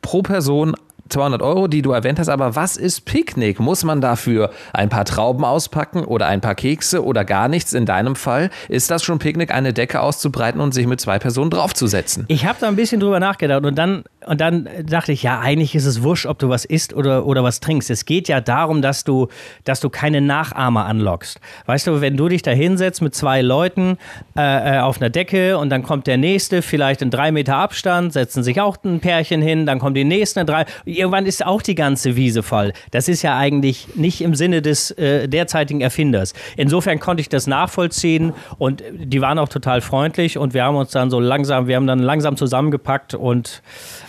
pro 0.00 0.22
Person 0.22 0.74
200 1.12 1.42
Euro, 1.42 1.68
die 1.68 1.82
du 1.82 1.92
erwähnt 1.92 2.18
hast. 2.18 2.28
Aber 2.28 2.56
was 2.56 2.76
ist 2.76 3.04
Picknick? 3.04 3.60
Muss 3.60 3.84
man 3.84 4.00
dafür 4.00 4.50
ein 4.72 4.88
paar 4.88 5.04
Trauben 5.04 5.44
auspacken 5.44 6.04
oder 6.04 6.26
ein 6.26 6.40
paar 6.40 6.54
Kekse 6.54 7.04
oder 7.04 7.24
gar 7.24 7.48
nichts? 7.48 7.72
In 7.72 7.86
deinem 7.86 8.16
Fall 8.16 8.50
ist 8.68 8.90
das 8.90 9.04
schon 9.04 9.18
Picknick, 9.18 9.52
eine 9.52 9.72
Decke 9.72 10.00
auszubreiten 10.00 10.60
und 10.60 10.72
sich 10.72 10.86
mit 10.86 11.00
zwei 11.00 11.18
Personen 11.18 11.50
draufzusetzen. 11.50 12.24
Ich 12.28 12.46
habe 12.46 12.58
da 12.60 12.68
ein 12.68 12.76
bisschen 12.76 13.00
drüber 13.00 13.20
nachgedacht 13.20 13.64
und 13.64 13.76
dann, 13.76 14.04
und 14.26 14.40
dann 14.40 14.68
dachte 14.84 15.12
ich, 15.12 15.22
ja, 15.22 15.40
eigentlich 15.40 15.74
ist 15.74 15.86
es 15.86 16.02
wurscht, 16.02 16.26
ob 16.26 16.38
du 16.38 16.48
was 16.48 16.64
isst 16.64 16.94
oder, 16.94 17.26
oder 17.26 17.42
was 17.42 17.60
trinkst. 17.60 17.90
Es 17.90 18.04
geht 18.04 18.28
ja 18.28 18.40
darum, 18.40 18.82
dass 18.82 19.04
du, 19.04 19.28
dass 19.64 19.80
du 19.80 19.90
keine 19.90 20.20
Nachahmer 20.20 20.86
anlockst. 20.86 21.40
Weißt 21.66 21.86
du, 21.86 22.00
wenn 22.00 22.16
du 22.16 22.28
dich 22.28 22.42
da 22.42 22.50
hinsetzt 22.50 23.02
mit 23.02 23.14
zwei 23.14 23.42
Leuten 23.42 23.98
äh, 24.36 24.76
äh, 24.76 24.80
auf 24.80 25.00
einer 25.00 25.10
Decke 25.10 25.58
und 25.58 25.70
dann 25.70 25.82
kommt 25.82 26.06
der 26.06 26.16
nächste, 26.16 26.62
vielleicht 26.62 27.02
in 27.02 27.10
drei 27.10 27.32
Meter 27.32 27.56
Abstand, 27.56 28.12
setzen 28.12 28.42
sich 28.42 28.60
auch 28.60 28.76
ein 28.84 29.00
Pärchen 29.00 29.42
hin, 29.42 29.66
dann 29.66 29.78
kommen 29.78 29.94
die 29.94 30.04
nächsten 30.04 30.40
in 30.40 30.46
drei. 30.46 30.64
Irgendwann 30.84 31.26
ist 31.26 31.44
auch 31.44 31.62
die 31.62 31.74
ganze 31.74 32.16
Wiese 32.16 32.42
voll. 32.42 32.72
Das 32.90 33.08
ist 33.08 33.22
ja 33.22 33.36
eigentlich 33.36 33.88
nicht 33.94 34.20
im 34.20 34.34
Sinne 34.34 34.62
des 34.62 34.90
äh, 34.92 35.28
derzeitigen 35.28 35.80
Erfinders. 35.80 36.34
Insofern 36.56 37.00
konnte 37.00 37.20
ich 37.20 37.28
das 37.28 37.46
nachvollziehen 37.46 38.32
und 38.58 38.82
die 38.92 39.20
waren 39.20 39.38
auch 39.38 39.48
total 39.48 39.80
freundlich 39.80 40.38
und 40.38 40.54
wir 40.54 40.64
haben 40.64 40.76
uns 40.76 40.90
dann 40.90 41.10
so 41.10 41.20
langsam, 41.20 41.66
wir 41.66 41.76
haben 41.76 41.86
dann 41.86 41.98
langsam 41.98 42.36
zusammengepackt 42.36 43.14
und 43.14 43.62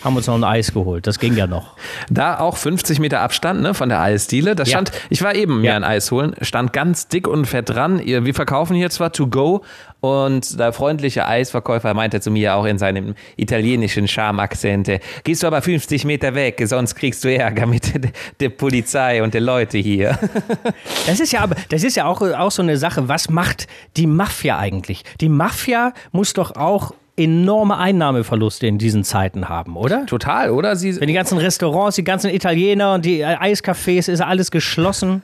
haben 0.04 0.16
uns 0.16 0.26
noch 0.26 0.34
ein 0.34 0.44
Eis 0.44 0.72
geholt. 0.72 1.06
Das 1.06 1.18
ging 1.18 1.34
ja 1.36 1.46
noch. 1.46 1.72
Da 2.10 2.38
auch 2.38 2.56
50 2.56 2.98
Meter 3.00 3.20
Abstand 3.20 3.62
ne, 3.62 3.72
von 3.74 3.88
der 3.88 4.00
Eisdiele. 4.00 4.54
Das 4.54 4.68
Ja. 4.70 4.76
stand, 4.78 4.92
ich 5.10 5.22
war 5.22 5.34
eben 5.34 5.62
mir 5.62 5.68
Ja. 5.70 5.76
ein 5.76 5.84
Eis 5.84 6.10
holen, 6.10 6.34
stand 6.42 6.72
ganz 6.72 7.08
dick 7.08 7.26
und 7.26 7.46
fett 7.46 7.70
dran. 7.70 8.00
Wir 8.04 8.34
verkaufen 8.34 8.76
hier 8.76 8.90
zwar 8.90 9.12
to 9.12 9.26
go 9.26 9.62
und 10.00 10.58
der 10.60 10.72
freundliche 10.74 11.26
Eisverkäufer 11.26 11.94
meinte 11.94 12.20
zu 12.20 12.30
mir 12.30 12.54
auch 12.56 12.66
in 12.66 12.76
seinem 12.78 13.14
italienischen 13.36 14.06
Charme-Akzent, 14.06 14.88
äh, 14.88 15.00
gehst 15.24 15.42
du 15.42 15.46
aber 15.46 15.62
50 15.62 16.04
Meter 16.04 16.34
weg, 16.34 16.62
sonst 16.66 16.94
kriegst 16.94 17.24
du 17.24 17.34
Ärger 17.34 17.64
mit 17.66 17.94
der, 17.94 18.10
der 18.40 18.48
Polizei 18.50 19.22
und 19.22 19.32
den 19.32 19.44
Leuten 19.44 19.78
hier. 19.80 20.18
Das 21.06 21.20
ist 21.20 21.32
ja 21.32 21.40
aber, 21.40 21.56
das 21.70 21.82
ist 21.84 21.96
ja 21.96 22.04
auch, 22.06 22.20
auch 22.20 22.50
so 22.50 22.62
eine 22.62 22.76
Sache. 22.76 23.08
Was 23.08 23.28
macht 23.30 23.66
die 23.96 24.06
Mafia 24.06 24.58
eigentlich? 24.58 25.04
Die 25.20 25.28
Mafia 25.28 25.92
muss 26.12 26.32
doch 26.32 26.56
auch 26.56 26.92
enorme 27.16 27.78
Einnahmeverluste 27.78 28.66
in 28.66 28.78
diesen 28.78 29.04
Zeiten 29.04 29.48
haben, 29.48 29.76
oder? 29.76 30.06
Total, 30.06 30.50
oder? 30.50 30.76
Sie, 30.76 31.00
Wenn 31.00 31.08
die 31.08 31.14
ganzen 31.14 31.38
Restaurants, 31.38 31.96
die 31.96 32.04
ganzen 32.04 32.30
Italiener 32.30 32.94
und 32.94 33.04
die 33.04 33.20
äh, 33.20 33.36
Eiscafés, 33.36 34.10
ist 34.10 34.20
alles 34.20 34.50
geschlossen. 34.50 35.22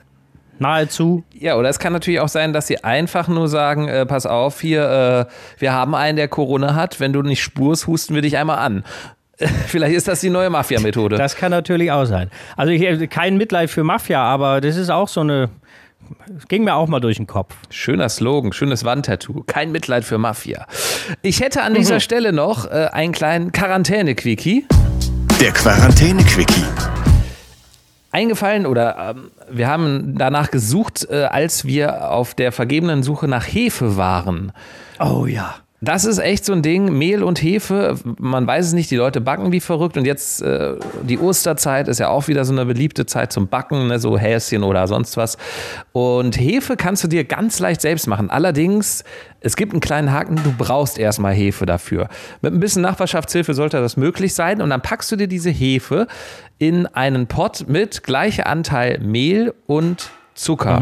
Nahezu. 0.59 1.23
Ja, 1.33 1.55
oder 1.57 1.69
es 1.69 1.79
kann 1.79 1.91
natürlich 1.91 2.19
auch 2.19 2.29
sein, 2.29 2.53
dass 2.53 2.67
sie 2.67 2.83
einfach 2.83 3.27
nur 3.27 3.47
sagen, 3.47 3.87
äh, 3.87 4.05
pass 4.05 4.27
auf, 4.27 4.61
hier, 4.61 5.27
äh, 5.27 5.59
wir 5.59 5.73
haben 5.73 5.95
einen, 5.95 6.17
der 6.17 6.27
Corona 6.27 6.75
hat, 6.75 6.99
wenn 6.99 7.13
du 7.13 7.23
nicht 7.23 7.41
spurst, 7.41 7.87
husten 7.87 8.13
wir 8.13 8.21
dich 8.21 8.37
einmal 8.37 8.59
an. 8.59 8.83
Vielleicht 9.67 9.95
ist 9.95 10.07
das 10.07 10.21
die 10.21 10.29
neue 10.29 10.49
Mafia-Methode. 10.49 11.17
Das 11.17 11.35
kann 11.35 11.51
natürlich 11.51 11.91
auch 11.91 12.05
sein. 12.05 12.29
Also 12.55 12.71
ich, 12.71 13.09
kein 13.09 13.37
Mitleid 13.37 13.71
für 13.71 13.83
Mafia, 13.83 14.21
aber 14.23 14.61
das 14.61 14.77
ist 14.77 14.89
auch 14.89 15.07
so 15.07 15.21
eine. 15.21 15.49
Es 16.37 16.47
ging 16.47 16.63
mir 16.63 16.75
auch 16.75 16.87
mal 16.87 16.99
durch 16.99 17.17
den 17.17 17.27
Kopf. 17.27 17.55
Schöner 17.69 18.09
Slogan, 18.09 18.53
schönes 18.53 18.83
Wandtattoo. 18.83 19.43
Kein 19.45 19.71
Mitleid 19.71 20.03
für 20.03 20.17
Mafia. 20.17 20.65
Ich 21.21 21.41
hätte 21.41 21.61
an 21.63 21.73
dieser 21.73 21.99
Stelle 21.99 22.33
noch 22.33 22.65
äh, 22.65 22.89
einen 22.91 23.13
kleinen 23.13 23.51
Quarantäne-Quickie. 23.51 24.67
Der 25.39 25.51
Quarantäne-Quickie. 25.51 26.65
Eingefallen 28.11 28.65
oder 28.65 29.15
ähm, 29.15 29.31
wir 29.49 29.67
haben 29.67 30.15
danach 30.17 30.51
gesucht, 30.51 31.07
äh, 31.09 31.23
als 31.23 31.65
wir 31.65 32.11
auf 32.11 32.33
der 32.33 32.51
vergebenen 32.51 33.03
Suche 33.03 33.27
nach 33.27 33.45
Hefe 33.45 33.95
waren. 33.95 34.51
Oh 34.99 35.25
ja. 35.25 35.55
Das 35.83 36.05
ist 36.05 36.19
echt 36.19 36.45
so 36.45 36.53
ein 36.53 36.61
Ding, 36.61 36.95
Mehl 36.95 37.23
und 37.23 37.41
Hefe, 37.41 37.95
man 38.19 38.45
weiß 38.45 38.67
es 38.67 38.73
nicht, 38.73 38.91
die 38.91 38.97
Leute 38.97 39.19
backen 39.19 39.51
wie 39.51 39.59
verrückt 39.59 39.97
und 39.97 40.05
jetzt 40.05 40.43
äh, 40.43 40.75
die 41.01 41.17
Osterzeit 41.17 41.87
ist 41.87 41.99
ja 41.99 42.09
auch 42.09 42.27
wieder 42.27 42.45
so 42.45 42.53
eine 42.53 42.67
beliebte 42.67 43.07
Zeit 43.07 43.33
zum 43.33 43.47
Backen, 43.47 43.87
ne, 43.87 43.97
so 43.97 44.15
Häschen 44.15 44.61
oder 44.61 44.87
sonst 44.87 45.17
was. 45.17 45.39
Und 45.91 46.39
Hefe 46.39 46.77
kannst 46.77 47.03
du 47.03 47.07
dir 47.07 47.23
ganz 47.23 47.57
leicht 47.57 47.81
selbst 47.81 48.05
machen. 48.05 48.29
Allerdings, 48.29 49.03
es 49.39 49.55
gibt 49.55 49.73
einen 49.73 49.81
kleinen 49.81 50.11
Haken, 50.11 50.35
du 50.35 50.53
brauchst 50.55 50.99
erstmal 50.99 51.33
Hefe 51.33 51.65
dafür. 51.65 52.09
Mit 52.41 52.53
ein 52.53 52.59
bisschen 52.59 52.83
Nachbarschaftshilfe 52.83 53.55
sollte 53.55 53.81
das 53.81 53.97
möglich 53.97 54.35
sein 54.35 54.61
und 54.61 54.69
dann 54.69 54.83
packst 54.83 55.11
du 55.11 55.15
dir 55.15 55.27
diese 55.27 55.49
Hefe 55.49 56.05
in 56.59 56.85
einen 56.85 57.25
Pott 57.25 57.65
mit 57.67 58.03
gleicher 58.03 58.45
Anteil 58.45 58.99
Mehl 58.99 59.51
und 59.65 60.11
Zucker. 60.35 60.79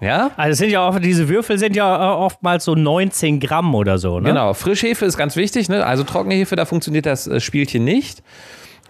Ja? 0.00 0.30
Also 0.36 0.58
sind 0.58 0.70
ja 0.70 0.86
oft, 0.86 1.04
diese 1.04 1.28
Würfel 1.28 1.58
sind 1.58 1.76
ja 1.76 2.12
äh, 2.12 2.16
oftmals 2.16 2.64
so 2.64 2.74
19 2.74 3.40
Gramm 3.40 3.74
oder 3.74 3.98
so, 3.98 4.18
ne? 4.20 4.28
Genau, 4.28 4.54
Frischhefe 4.54 5.04
ist 5.04 5.16
ganz 5.16 5.36
wichtig, 5.36 5.68
ne? 5.68 5.84
Also 5.84 6.04
trockene 6.04 6.34
Hefe, 6.34 6.56
da 6.56 6.64
funktioniert 6.64 7.06
das 7.06 7.26
äh, 7.26 7.40
Spielchen 7.40 7.84
nicht. 7.84 8.22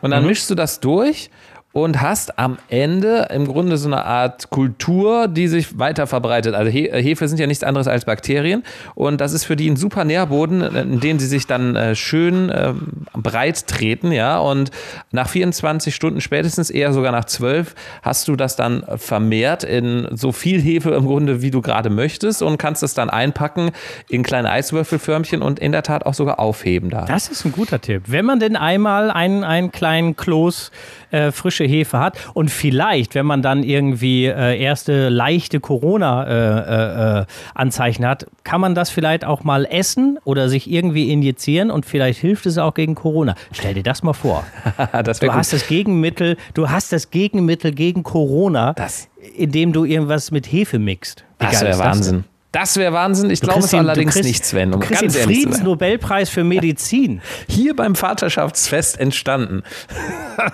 Und 0.03 0.13
dann 0.13 0.25
mischst 0.27 0.49
du 0.49 0.55
das 0.55 0.81
durch 0.81 1.31
und 1.73 2.01
hast 2.01 2.39
am 2.39 2.59
Ende 2.69 3.29
im 3.31 3.47
Grunde 3.47 3.77
so 3.77 3.87
eine 3.89 4.05
Art 4.05 4.51
Kultur, 4.51 5.29
die 5.29 5.47
sich 5.47 5.79
weiter 5.79 6.09
verbreitet. 6.09 6.55
Also 6.55 6.71
He 6.71 6.89
äh, 6.89 7.01
Hefe 7.01 7.29
sind 7.29 7.39
ja 7.39 7.47
nichts 7.47 7.63
anderes 7.63 7.87
als 7.87 8.05
Bakterien 8.05 8.65
und 8.97 9.21
das 9.21 9.33
ist 9.33 9.45
für 9.45 9.55
die 9.55 9.71
ein 9.71 9.77
super 9.77 10.05
Nährboden, 10.05 10.63
äh, 10.63 10.83
in 10.83 10.99
dem 10.99 11.21
sie 11.21 11.29
sich 11.29 11.47
dann 11.47 11.77
äh, 11.77 11.95
schön 11.95 12.51
ähm, 12.53 12.89
breit 13.13 13.69
treten, 13.69 14.11
ja. 14.11 14.39
Und 14.39 14.73
nach 15.13 15.29
24 15.29 15.95
Stunden 15.95 16.21
spätestens, 16.21 16.71
eher 16.71 16.93
sogar 16.93 17.13
nach 17.13 17.25
12, 17.25 17.75
hast 18.03 18.27
du 18.27 18.35
das 18.35 18.57
dann 18.57 18.85
vermehrt 18.97 19.63
in 19.63 20.09
so 20.11 20.33
viel 20.33 20.61
Hefe 20.61 20.91
im 20.91 21.07
Grunde, 21.07 21.41
wie 21.41 21.53
du 21.53 21.61
gerade 21.61 21.91
möchtest 21.91 22.43
und 22.43 22.59
kannst 22.59 22.83
es 22.83 22.95
dann 22.95 23.11
einpacken 23.11 23.71
in 24.09 24.25
kleine 24.25 24.51
Eiswürfelförmchen 24.51 25.41
und 25.41 25.61
in 25.61 25.71
der 25.71 25.85
Tat 25.85 26.05
auch 26.05 26.15
sogar 26.15 26.41
aufheben 26.41 26.91
da. 26.91 27.05
Das 27.05 27.29
ist 27.29 27.45
ein 27.45 27.53
guter 27.53 27.81
Tipp. 27.81 28.05
Wenn 28.07 28.25
man 28.25 28.41
denn 28.41 28.57
einmal 28.57 29.11
einen, 29.13 29.45
einen 29.45 29.71
kleinen 29.71 30.17
Kloß 30.17 30.73
äh, 31.11 31.33
frische 31.33 31.60
Hefe 31.65 31.99
hat 31.99 32.19
und 32.35 32.51
vielleicht, 32.51 33.15
wenn 33.15 33.27
man 33.27 33.43
dann 33.43 33.63
irgendwie 33.63 34.27
äh, 34.27 34.61
erste 34.61 35.09
leichte 35.09 35.61
Corona-Anzeichen 35.61 38.07
hat, 38.07 38.27
kann 38.45 38.61
man 38.61 38.75
das 38.75 38.91
vielleicht 38.91 39.25
auch 39.25 39.45
mal 39.45 39.65
essen 39.65 40.19
oder 40.25 40.49
sich 40.49 40.71
irgendwie 40.71 41.11
injizieren 41.13 41.71
und 41.71 41.87
vielleicht 41.87 42.21
hilft 42.21 42.47
es 42.47 42.59
auch 42.59 42.75
gegen 42.75 42.95
Corona. 42.95 43.35
Stell 43.53 43.75
dir 43.75 43.83
das 43.83 44.03
mal 44.03 44.13
vor. 44.13 44.45
das 45.05 45.21
Du 45.21 45.27
wäre 45.27 45.37
hast 45.37 45.53
das 45.53 45.67
Gegenmittel, 45.67 46.37
du 46.55 46.71
hast 46.71 46.93
das 46.93 47.11
Gegenmittel 47.11 47.73
gegen 47.73 48.03
Corona, 48.03 48.73
Das- 48.75 49.09
indem 49.37 49.73
du 49.73 49.85
irgendwas 49.85 50.31
mit 50.31 50.51
Hefe 50.51 50.79
mixt. 50.79 51.25
Wie 51.39 51.47
Das 51.47 51.63
wäre? 51.63 51.79
Wahnsinn. 51.79 52.25
Das 52.53 52.77
wäre 52.77 52.93
Wahnsinn. 52.93 53.31
Ich 53.31 53.41
glaube 53.41 53.61
es 53.61 53.71
du 53.71 53.79
allerdings 53.79 54.15
kriegst- 54.15 54.29
nicht, 54.29 54.45
Sven, 54.45 54.75
um 54.75 54.81
du 54.81 54.87
kriegst 54.87 55.03
ganz 55.03 55.13
den. 55.15 55.23
Friedensnobelpreis 55.23 56.31
für 56.31 56.43
Medizin. 56.43 57.21
Hier 57.49 57.77
beim 57.77 57.95
Vaterschaftsfest 57.95 58.99
entstanden. 58.99 59.63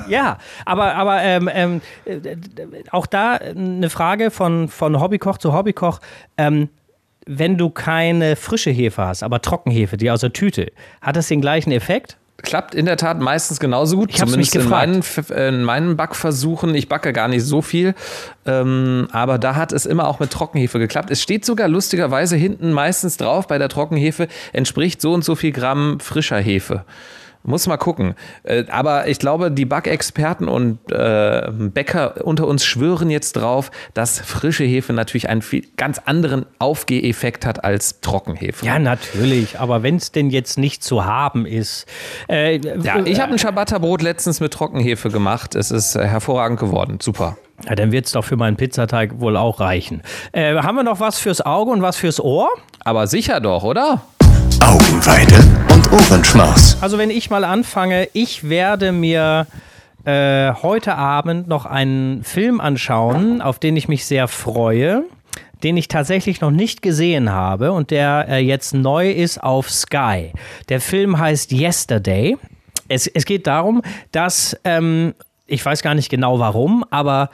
Ja, 0.09 0.38
aber, 0.64 0.96
aber 0.96 1.22
ähm, 1.22 1.48
ähm, 1.52 1.80
äh, 2.06 2.18
auch 2.90 3.06
da 3.06 3.35
eine 3.35 3.88
Frage 3.88 4.32
von, 4.32 4.66
von 4.68 5.00
Hobbykoch 5.00 5.38
zu 5.38 5.52
Hobbykoch. 5.52 6.00
Ähm, 6.37 6.70
wenn 7.24 7.56
du 7.56 7.70
keine 7.70 8.35
frische 8.35 8.70
Hefe 8.70 9.04
hast, 9.06 9.22
aber 9.22 9.40
Trockenhefe, 9.42 9.96
die 9.96 10.11
aus 10.11 10.20
der 10.22 10.32
Tüte, 10.32 10.72
hat 11.00 11.14
das 11.14 11.28
den 11.28 11.40
gleichen 11.40 11.70
Effekt? 11.70 12.16
Klappt 12.46 12.76
in 12.76 12.87
der 12.87 12.96
Tat 12.96 13.18
meistens 13.18 13.59
genauso 13.59 13.96
gut. 13.96 14.11
Ich 14.11 14.20
hab's 14.20 14.37
mich 14.37 14.52
Zumindest 14.52 14.54
in 14.54 15.02
gefragt. 15.02 15.30
meinen, 15.37 15.56
in 15.56 15.64
meinen 15.64 15.96
Backversuchen. 15.96 16.76
Ich 16.76 16.88
backe 16.88 17.12
gar 17.12 17.26
nicht 17.26 17.44
so 17.44 17.61
viel. 17.61 17.96
Ähm, 18.46 19.09
aber 19.11 19.38
da 19.38 19.56
hat 19.56 19.72
es 19.72 19.85
immer 19.85 20.06
auch 20.06 20.20
mit 20.20 20.30
Trockenhefe 20.30 20.78
geklappt. 20.78 21.11
Es 21.11 21.20
steht 21.20 21.44
sogar 21.44 21.66
lustigerweise 21.66 22.37
hinten 22.37 22.70
meistens 22.70 23.16
drauf, 23.16 23.48
bei 23.48 23.59
der 23.59 23.68
Trockenhefe 23.68 24.28
entspricht 24.52 25.00
so 25.02 25.12
und 25.12 25.24
so 25.24 25.35
viel 25.35 25.50
Gramm 25.50 25.98
frischer 25.98 26.38
Hefe. 26.38 26.85
Muss 27.46 27.66
mal 27.68 27.76
gucken. 27.76 28.14
Äh, 28.42 28.64
aber 28.68 29.06
ich 29.06 29.18
glaube, 29.18 29.50
die 29.52 29.64
Backexperten 29.64 30.48
und 30.48 30.78
äh, 30.90 31.48
Bäcker 31.50 32.24
unter 32.26 32.46
uns 32.46 32.64
schwören 32.64 33.09
jetzt 33.09 33.35
drauf, 33.35 33.70
dass 33.94 34.18
frische 34.18 34.64
Hefe 34.64 34.92
natürlich 34.92 35.28
einen 35.28 35.42
viel, 35.42 35.62
ganz 35.76 36.00
anderen 36.04 36.44
Aufgeheffekt 36.59 37.46
hat 37.46 37.62
als 37.64 38.00
Trockenhefe. 38.00 38.66
Ja, 38.66 38.78
natürlich, 38.80 39.61
aber 39.61 39.82
wenn 39.82 39.96
es 39.96 40.11
denn 40.12 40.30
jetzt 40.30 40.59
nicht 40.59 40.82
zu 40.82 41.04
haben 41.04 41.46
ist. 41.46 41.87
Äh, 42.28 42.59
Ja, 42.82 42.98
ich 43.04 43.20
habe 43.20 43.32
ein 43.32 43.38
Ciabatta-Brot 43.38 44.02
letztens 44.02 44.40
mit 44.40 44.52
Trockenhefe 44.52 45.09
gemacht. 45.11 45.54
Es 45.54 45.70
ist 45.70 45.94
äh, 45.94 46.04
hervorragend 46.06 46.59
geworden. 46.59 46.98
Super. 47.00 47.37
ja, 47.68 47.74
dann 47.76 47.92
wird 47.92 48.06
es 48.06 48.12
doch 48.12 48.24
für 48.24 48.37
meinen 48.37 48.56
Pizzateig 48.56 49.20
wohl 49.20 49.37
auch 49.37 49.61
reichen. 49.61 50.02
Äh, 50.32 50.56
haben 50.56 50.76
wir 50.76 50.82
noch 50.82 50.98
was 51.00 51.18
fürs 51.20 51.40
Auge 51.40 51.70
und 51.70 51.80
was 51.82 51.96
fürs 51.96 52.20
Ohr? 52.20 52.48
Aber 52.85 53.06
sicher 53.06 53.40
doch, 53.40 53.62
oder? 53.62 54.02
Augenweide 54.61 55.35
Ohrenschmaus. 55.92 56.77
Also 56.81 56.99
wenn 56.99 57.11
ich 57.11 57.31
mal 57.31 57.44
anfange, 57.44 58.09
ich 58.12 58.49
werde 58.49 58.92
mir 58.92 59.46
äh, 60.05 60.53
heute 60.62 60.94
Abend 60.96 61.49
noch 61.49 61.66
einen 61.66 62.22
Film 62.25 62.61
anschauen, 62.61 63.40
auf 63.40 63.59
den 63.59 63.77
ich 63.77 63.88
mich 63.88 64.05
sehr 64.05 64.29
freue, 64.29 65.05
den 65.62 65.77
ich 65.77 65.88
tatsächlich 65.88 66.40
noch 66.40 66.51
nicht 66.51 66.83
gesehen 66.83 67.31
habe 67.31 67.72
und 67.72 67.90
der 67.90 68.27
äh, 68.29 68.38
jetzt 68.38 68.75
neu 68.75 69.11
ist 69.11 69.42
auf 69.42 69.70
Sky. 69.70 70.33
Der 70.68 70.81
Film 70.81 71.18
heißt 71.18 71.53
Yesterday. 71.53 72.37
Es, 72.88 73.07
es 73.07 73.25
geht 73.25 73.46
darum, 73.46 73.83
dass, 74.12 74.57
ähm, 74.64 75.14
ich 75.46 75.64
weiß 75.64 75.83
gar 75.83 75.94
nicht 75.94 76.09
genau 76.09 76.38
warum, 76.38 76.85
aber 76.90 77.31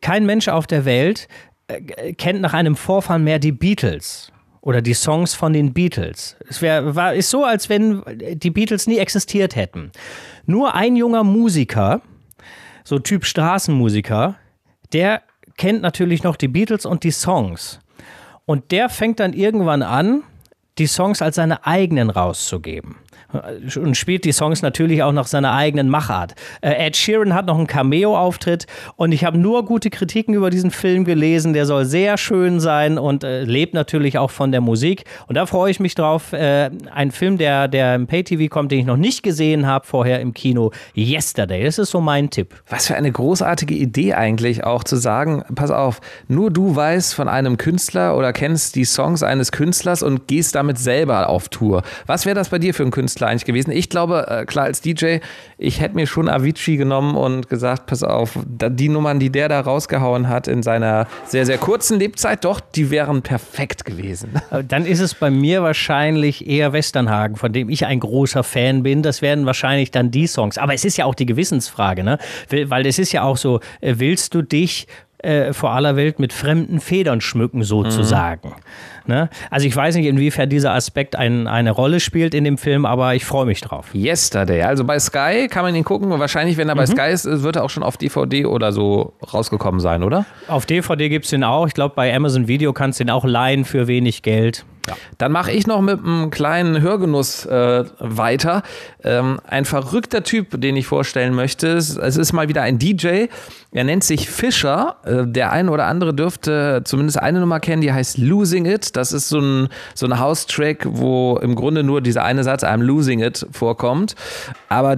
kein 0.00 0.26
Mensch 0.26 0.48
auf 0.48 0.66
der 0.66 0.84
Welt 0.84 1.28
äh, 1.66 2.12
kennt 2.14 2.40
nach 2.40 2.54
einem 2.54 2.76
Vorfall 2.76 3.18
mehr 3.18 3.38
die 3.38 3.52
Beatles 3.52 4.32
oder 4.68 4.82
die 4.82 4.92
Songs 4.92 5.32
von 5.32 5.54
den 5.54 5.72
Beatles. 5.72 6.36
Es 6.46 6.60
wär, 6.60 6.94
war, 6.94 7.14
ist 7.14 7.30
so, 7.30 7.42
als 7.42 7.70
wenn 7.70 8.02
die 8.34 8.50
Beatles 8.50 8.86
nie 8.86 8.98
existiert 8.98 9.56
hätten. 9.56 9.92
Nur 10.44 10.74
ein 10.74 10.94
junger 10.94 11.24
Musiker, 11.24 12.02
so 12.84 12.98
Typ 12.98 13.24
Straßenmusiker, 13.24 14.34
der 14.92 15.22
kennt 15.56 15.80
natürlich 15.80 16.22
noch 16.22 16.36
die 16.36 16.48
Beatles 16.48 16.84
und 16.84 17.02
die 17.02 17.12
Songs. 17.12 17.80
Und 18.44 18.70
der 18.70 18.90
fängt 18.90 19.20
dann 19.20 19.32
irgendwann 19.32 19.80
an, 19.80 20.22
die 20.76 20.86
Songs 20.86 21.22
als 21.22 21.36
seine 21.36 21.64
eigenen 21.64 22.10
rauszugeben 22.10 22.96
und 23.32 23.96
spielt 23.96 24.24
die 24.24 24.32
Songs 24.32 24.62
natürlich 24.62 25.02
auch 25.02 25.12
nach 25.12 25.26
seiner 25.26 25.52
eigenen 25.52 25.90
Machart. 25.90 26.34
Äh, 26.62 26.86
Ed 26.86 26.96
Sheeran 26.96 27.34
hat 27.34 27.46
noch 27.46 27.58
einen 27.58 27.66
Cameo-Auftritt 27.66 28.66
und 28.96 29.12
ich 29.12 29.24
habe 29.24 29.36
nur 29.36 29.64
gute 29.66 29.90
Kritiken 29.90 30.34
über 30.34 30.48
diesen 30.48 30.70
Film 30.70 31.04
gelesen. 31.04 31.52
Der 31.52 31.66
soll 31.66 31.84
sehr 31.84 32.16
schön 32.16 32.58
sein 32.58 32.98
und 32.98 33.24
äh, 33.24 33.42
lebt 33.44 33.74
natürlich 33.74 34.16
auch 34.16 34.30
von 34.30 34.50
der 34.50 34.62
Musik. 34.62 35.04
Und 35.26 35.36
da 35.36 35.44
freue 35.44 35.70
ich 35.70 35.78
mich 35.78 35.94
drauf. 35.94 36.32
Äh, 36.32 36.70
ein 36.92 37.10
Film, 37.10 37.36
der, 37.36 37.68
der 37.68 37.96
im 37.96 38.06
Pay-TV 38.06 38.48
kommt, 38.48 38.72
den 38.72 38.80
ich 38.80 38.86
noch 38.86 38.96
nicht 38.96 39.22
gesehen 39.22 39.66
habe 39.66 39.86
vorher 39.86 40.20
im 40.20 40.32
Kino. 40.32 40.70
Yesterday. 40.96 41.64
Das 41.64 41.78
ist 41.78 41.90
so 41.90 42.00
mein 42.00 42.30
Tipp. 42.30 42.54
Was 42.68 42.86
für 42.86 42.96
eine 42.96 43.12
großartige 43.12 43.74
Idee 43.74 44.14
eigentlich 44.14 44.64
auch 44.64 44.84
zu 44.84 44.96
sagen, 44.96 45.44
pass 45.54 45.70
auf, 45.70 46.00
nur 46.28 46.50
du 46.50 46.74
weißt 46.74 47.14
von 47.14 47.28
einem 47.28 47.58
Künstler 47.58 48.16
oder 48.16 48.32
kennst 48.32 48.74
die 48.74 48.86
Songs 48.86 49.22
eines 49.22 49.52
Künstlers 49.52 50.02
und 50.02 50.28
gehst 50.28 50.54
damit 50.54 50.78
selber 50.78 51.28
auf 51.28 51.50
Tour. 51.50 51.82
Was 52.06 52.24
wäre 52.24 52.34
das 52.34 52.48
bei 52.48 52.58
dir 52.58 52.72
für 52.72 52.84
ein 52.84 52.90
Künstler? 52.90 53.17
Künstler 53.18 53.28
eigentlich 53.28 53.44
gewesen. 53.44 53.70
Ich 53.72 53.88
glaube, 53.88 54.26
äh, 54.28 54.44
klar, 54.44 54.66
als 54.66 54.80
DJ, 54.80 55.18
ich 55.58 55.80
hätte 55.80 55.94
mir 55.94 56.06
schon 56.06 56.28
Avicii 56.28 56.76
genommen 56.76 57.16
und 57.16 57.48
gesagt, 57.48 57.86
pass 57.86 58.02
auf, 58.02 58.38
die 58.46 58.88
Nummern, 58.88 59.18
die 59.18 59.30
der 59.30 59.48
da 59.48 59.60
rausgehauen 59.60 60.28
hat 60.28 60.46
in 60.46 60.62
seiner 60.62 61.06
sehr, 61.26 61.44
sehr 61.44 61.58
kurzen 61.58 61.98
Lebzeit, 61.98 62.44
doch, 62.44 62.60
die 62.60 62.90
wären 62.90 63.22
perfekt 63.22 63.84
gewesen. 63.84 64.30
Dann 64.68 64.86
ist 64.86 65.00
es 65.00 65.14
bei 65.14 65.30
mir 65.30 65.62
wahrscheinlich 65.62 66.46
eher 66.48 66.72
Westernhagen, 66.72 67.36
von 67.36 67.52
dem 67.52 67.68
ich 67.68 67.86
ein 67.86 68.00
großer 68.00 68.44
Fan 68.44 68.82
bin. 68.82 69.02
Das 69.02 69.22
werden 69.22 69.46
wahrscheinlich 69.46 69.90
dann 69.90 70.10
die 70.10 70.26
Songs. 70.26 70.58
Aber 70.58 70.74
es 70.74 70.84
ist 70.84 70.96
ja 70.96 71.04
auch 71.04 71.14
die 71.14 71.26
Gewissensfrage, 71.26 72.04
ne? 72.04 72.18
Weil 72.50 72.86
es 72.86 72.98
ist 72.98 73.12
ja 73.12 73.22
auch 73.22 73.36
so, 73.36 73.60
äh, 73.80 73.94
willst 73.98 74.34
du 74.34 74.42
dich 74.42 74.86
äh, 75.18 75.52
vor 75.52 75.70
aller 75.72 75.96
Welt 75.96 76.18
mit 76.18 76.32
fremden 76.32 76.80
Federn 76.80 77.20
schmücken, 77.20 77.62
sozusagen. 77.62 78.48
Mhm. 78.48 78.54
Ne? 79.08 79.30
Also 79.50 79.66
ich 79.66 79.74
weiß 79.74 79.96
nicht, 79.96 80.06
inwiefern 80.06 80.50
dieser 80.50 80.74
Aspekt 80.74 81.16
ein, 81.16 81.46
eine 81.46 81.70
Rolle 81.70 81.98
spielt 81.98 82.34
in 82.34 82.44
dem 82.44 82.58
Film, 82.58 82.84
aber 82.84 83.14
ich 83.14 83.24
freue 83.24 83.46
mich 83.46 83.62
drauf. 83.62 83.94
Yesterday, 83.94 84.62
also 84.62 84.84
bei 84.84 84.98
Sky 84.98 85.48
kann 85.48 85.62
man 85.62 85.74
ihn 85.74 85.82
gucken. 85.82 86.10
Wahrscheinlich, 86.10 86.58
wenn 86.58 86.68
er 86.68 86.76
bei 86.76 86.82
mhm. 86.82 86.90
Sky 86.90 87.10
ist, 87.10 87.24
wird 87.42 87.56
er 87.56 87.64
auch 87.64 87.70
schon 87.70 87.82
auf 87.82 87.96
DVD 87.96 88.44
oder 88.44 88.70
so 88.70 89.14
rausgekommen 89.32 89.80
sein, 89.80 90.02
oder? 90.02 90.26
Auf 90.46 90.66
DVD 90.66 91.08
gibt 91.08 91.24
es 91.24 91.30
den 91.30 91.42
auch. 91.42 91.66
Ich 91.66 91.74
glaube, 91.74 91.94
bei 91.96 92.14
Amazon 92.14 92.48
Video 92.48 92.74
kannst 92.74 93.00
du 93.00 93.04
den 93.04 93.10
auch 93.10 93.24
leihen 93.24 93.64
für 93.64 93.86
wenig 93.86 94.22
Geld. 94.22 94.66
Ja. 94.88 94.96
Dann 95.18 95.32
mache 95.32 95.52
ich 95.52 95.66
noch 95.66 95.80
mit 95.80 96.00
einem 96.00 96.30
kleinen 96.30 96.80
Hörgenuss 96.80 97.44
äh, 97.46 97.84
weiter. 97.98 98.62
Ähm, 99.04 99.40
ein 99.46 99.64
verrückter 99.64 100.22
Typ, 100.22 100.60
den 100.60 100.76
ich 100.76 100.86
vorstellen 100.86 101.34
möchte. 101.34 101.68
Es 101.68 101.96
ist 101.96 102.32
mal 102.32 102.48
wieder 102.48 102.62
ein 102.62 102.78
DJ. 102.78 103.26
Er 103.70 103.84
nennt 103.84 104.02
sich 104.02 104.30
Fischer. 104.30 104.96
Äh, 105.04 105.26
der 105.26 105.52
eine 105.52 105.70
oder 105.70 105.86
andere 105.86 106.14
dürfte 106.14 106.82
zumindest 106.84 107.20
eine 107.20 107.40
Nummer 107.40 107.60
kennen, 107.60 107.82
die 107.82 107.92
heißt 107.92 108.16
Losing 108.16 108.64
It. 108.64 108.96
Das 108.96 109.12
ist 109.12 109.28
so 109.28 109.40
ein, 109.40 109.68
so 109.94 110.06
ein 110.06 110.18
House-Track, 110.18 110.86
wo 110.88 111.38
im 111.42 111.54
Grunde 111.54 111.82
nur 111.82 112.00
dieser 112.00 112.24
eine 112.24 112.44
Satz, 112.44 112.64
I'm 112.64 112.82
losing 112.82 113.20
it, 113.20 113.46
vorkommt. 113.52 114.14
Aber 114.70 114.96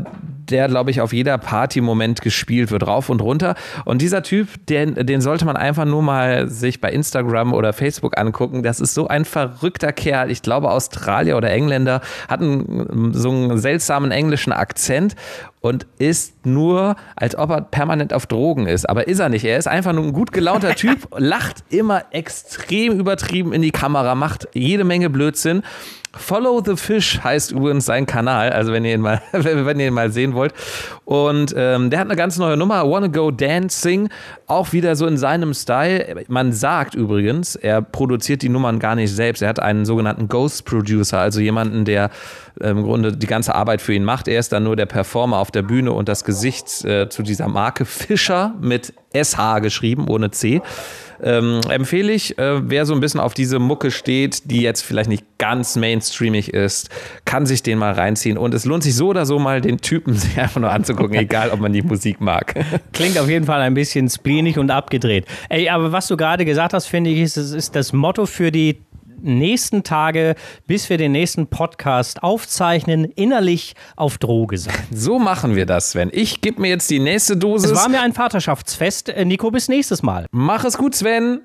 der, 0.50 0.68
glaube 0.68 0.90
ich, 0.90 1.00
auf 1.00 1.12
jeder 1.12 1.38
Party-Moment 1.38 2.22
gespielt 2.22 2.70
wird, 2.70 2.86
rauf 2.86 3.08
und 3.08 3.20
runter. 3.22 3.54
Und 3.84 4.02
dieser 4.02 4.22
Typ, 4.22 4.48
den, 4.66 4.94
den 4.94 5.20
sollte 5.20 5.44
man 5.44 5.56
einfach 5.56 5.84
nur 5.84 6.02
mal 6.02 6.48
sich 6.48 6.80
bei 6.80 6.90
Instagram 6.90 7.52
oder 7.52 7.72
Facebook 7.72 8.18
angucken. 8.18 8.62
Das 8.62 8.80
ist 8.80 8.94
so 8.94 9.08
ein 9.08 9.24
verrückter 9.24 9.92
Kerl. 9.92 10.30
Ich 10.30 10.42
glaube, 10.42 10.70
Australier 10.70 11.36
oder 11.36 11.50
Engländer, 11.50 12.00
hat 12.28 12.40
so 12.40 13.30
einen 13.30 13.58
seltsamen 13.58 14.10
englischen 14.10 14.52
Akzent 14.52 15.14
und 15.60 15.86
ist 15.98 16.46
nur, 16.46 16.96
als 17.16 17.36
ob 17.36 17.50
er 17.50 17.60
permanent 17.60 18.12
auf 18.12 18.26
Drogen 18.26 18.66
ist. 18.66 18.88
Aber 18.88 19.08
ist 19.08 19.18
er 19.18 19.28
nicht. 19.28 19.44
Er 19.44 19.58
ist 19.58 19.68
einfach 19.68 19.92
nur 19.92 20.04
ein 20.04 20.12
gut 20.12 20.32
gelaunter 20.32 20.74
Typ, 20.74 21.08
lacht 21.18 21.64
immer 21.68 22.04
extrem 22.10 22.98
übertrieben 22.98 23.52
in 23.52 23.62
die 23.62 23.70
Kamera, 23.70 24.14
macht 24.14 24.48
jede 24.54 24.84
Menge 24.84 25.10
Blödsinn 25.10 25.62
Follow 26.12 26.60
the 26.64 26.76
Fish 26.76 27.20
heißt 27.22 27.52
übrigens 27.52 27.86
sein 27.86 28.04
Kanal, 28.04 28.50
also 28.50 28.72
wenn 28.72 28.84
ihr 28.84 28.94
ihn 28.94 29.00
mal, 29.00 29.22
wenn 29.32 29.78
ihr 29.78 29.88
ihn 29.88 29.94
mal 29.94 30.10
sehen 30.10 30.34
wollt. 30.34 30.52
Und 31.04 31.54
ähm, 31.56 31.90
der 31.90 32.00
hat 32.00 32.06
eine 32.06 32.16
ganz 32.16 32.36
neue 32.36 32.56
Nummer, 32.56 32.88
Wanna 32.90 33.06
Go 33.06 33.30
Dancing, 33.30 34.08
auch 34.48 34.72
wieder 34.72 34.96
so 34.96 35.06
in 35.06 35.16
seinem 35.16 35.54
Style. 35.54 36.24
Man 36.26 36.52
sagt 36.52 36.94
übrigens, 36.94 37.54
er 37.54 37.80
produziert 37.80 38.42
die 38.42 38.48
Nummern 38.48 38.80
gar 38.80 38.96
nicht 38.96 39.14
selbst. 39.14 39.40
Er 39.40 39.48
hat 39.48 39.60
einen 39.60 39.84
sogenannten 39.84 40.28
Ghost 40.28 40.64
Producer, 40.64 41.18
also 41.18 41.40
jemanden, 41.40 41.84
der 41.84 42.10
ähm, 42.60 42.78
im 42.78 42.82
Grunde 42.82 43.16
die 43.16 43.26
ganze 43.26 43.54
Arbeit 43.54 43.80
für 43.80 43.94
ihn 43.94 44.04
macht. 44.04 44.26
Er 44.26 44.40
ist 44.40 44.52
dann 44.52 44.64
nur 44.64 44.74
der 44.74 44.86
Performer 44.86 45.38
auf 45.38 45.50
der 45.50 45.62
Bühne 45.62 45.92
und 45.92 46.08
das 46.08 46.24
Gesicht 46.24 46.84
äh, 46.84 47.08
zu 47.08 47.22
dieser 47.22 47.48
Marke 47.48 47.84
Fischer 47.84 48.54
mit 48.60 48.92
SH 49.12 49.60
geschrieben, 49.60 50.08
ohne 50.08 50.30
C. 50.30 50.60
Ähm, 51.22 51.60
empfehle 51.68 52.12
ich, 52.12 52.38
äh, 52.38 52.68
wer 52.68 52.86
so 52.86 52.94
ein 52.94 53.00
bisschen 53.00 53.20
auf 53.20 53.34
diese 53.34 53.58
Mucke 53.58 53.90
steht, 53.90 54.50
die 54.50 54.62
jetzt 54.62 54.82
vielleicht 54.82 55.08
nicht 55.08 55.24
ganz 55.38 55.76
mainstreamig 55.76 56.52
ist, 56.52 56.90
kann 57.24 57.46
sich 57.46 57.62
den 57.62 57.78
mal 57.78 57.92
reinziehen. 57.92 58.38
Und 58.38 58.54
es 58.54 58.64
lohnt 58.64 58.82
sich 58.82 58.94
so 58.94 59.08
oder 59.08 59.26
so 59.26 59.38
mal, 59.38 59.60
den 59.60 59.78
Typen 59.78 60.14
sich 60.14 60.38
einfach 60.38 60.60
nur 60.60 60.70
anzugucken, 60.70 61.16
egal 61.16 61.50
ob 61.50 61.60
man 61.60 61.72
die 61.72 61.82
Musik 61.82 62.20
mag. 62.20 62.54
Klingt 62.92 63.18
auf 63.18 63.28
jeden 63.28 63.46
Fall 63.46 63.60
ein 63.60 63.74
bisschen 63.74 64.08
spleenig 64.08 64.58
und 64.58 64.70
abgedreht. 64.70 65.26
Ey, 65.48 65.68
aber 65.68 65.92
was 65.92 66.06
du 66.08 66.16
gerade 66.16 66.44
gesagt 66.44 66.74
hast, 66.74 66.86
finde 66.86 67.10
ich, 67.10 67.20
ist, 67.20 67.36
ist 67.36 67.74
das 67.76 67.92
Motto 67.92 68.26
für 68.26 68.50
die 68.50 68.78
nächsten 69.22 69.82
Tage, 69.82 70.34
bis 70.66 70.88
wir 70.90 70.98
den 70.98 71.12
nächsten 71.12 71.46
Podcast 71.46 72.22
aufzeichnen, 72.22 73.04
innerlich 73.04 73.74
auf 73.96 74.18
Droge 74.18 74.58
sein. 74.58 74.74
So 74.92 75.18
machen 75.18 75.54
wir 75.56 75.66
das, 75.66 75.92
Sven. 75.92 76.10
Ich 76.12 76.40
gebe 76.40 76.60
mir 76.60 76.68
jetzt 76.68 76.90
die 76.90 76.98
nächste 76.98 77.36
Dosis. 77.36 77.70
Es 77.70 77.76
war 77.76 77.88
mir 77.88 78.02
ein 78.02 78.12
Vaterschaftsfest. 78.12 79.08
Äh, 79.08 79.24
Nico, 79.24 79.50
bis 79.50 79.68
nächstes 79.68 80.02
Mal. 80.02 80.26
Mach 80.30 80.64
es 80.64 80.76
gut, 80.76 80.94
Sven. 80.94 81.40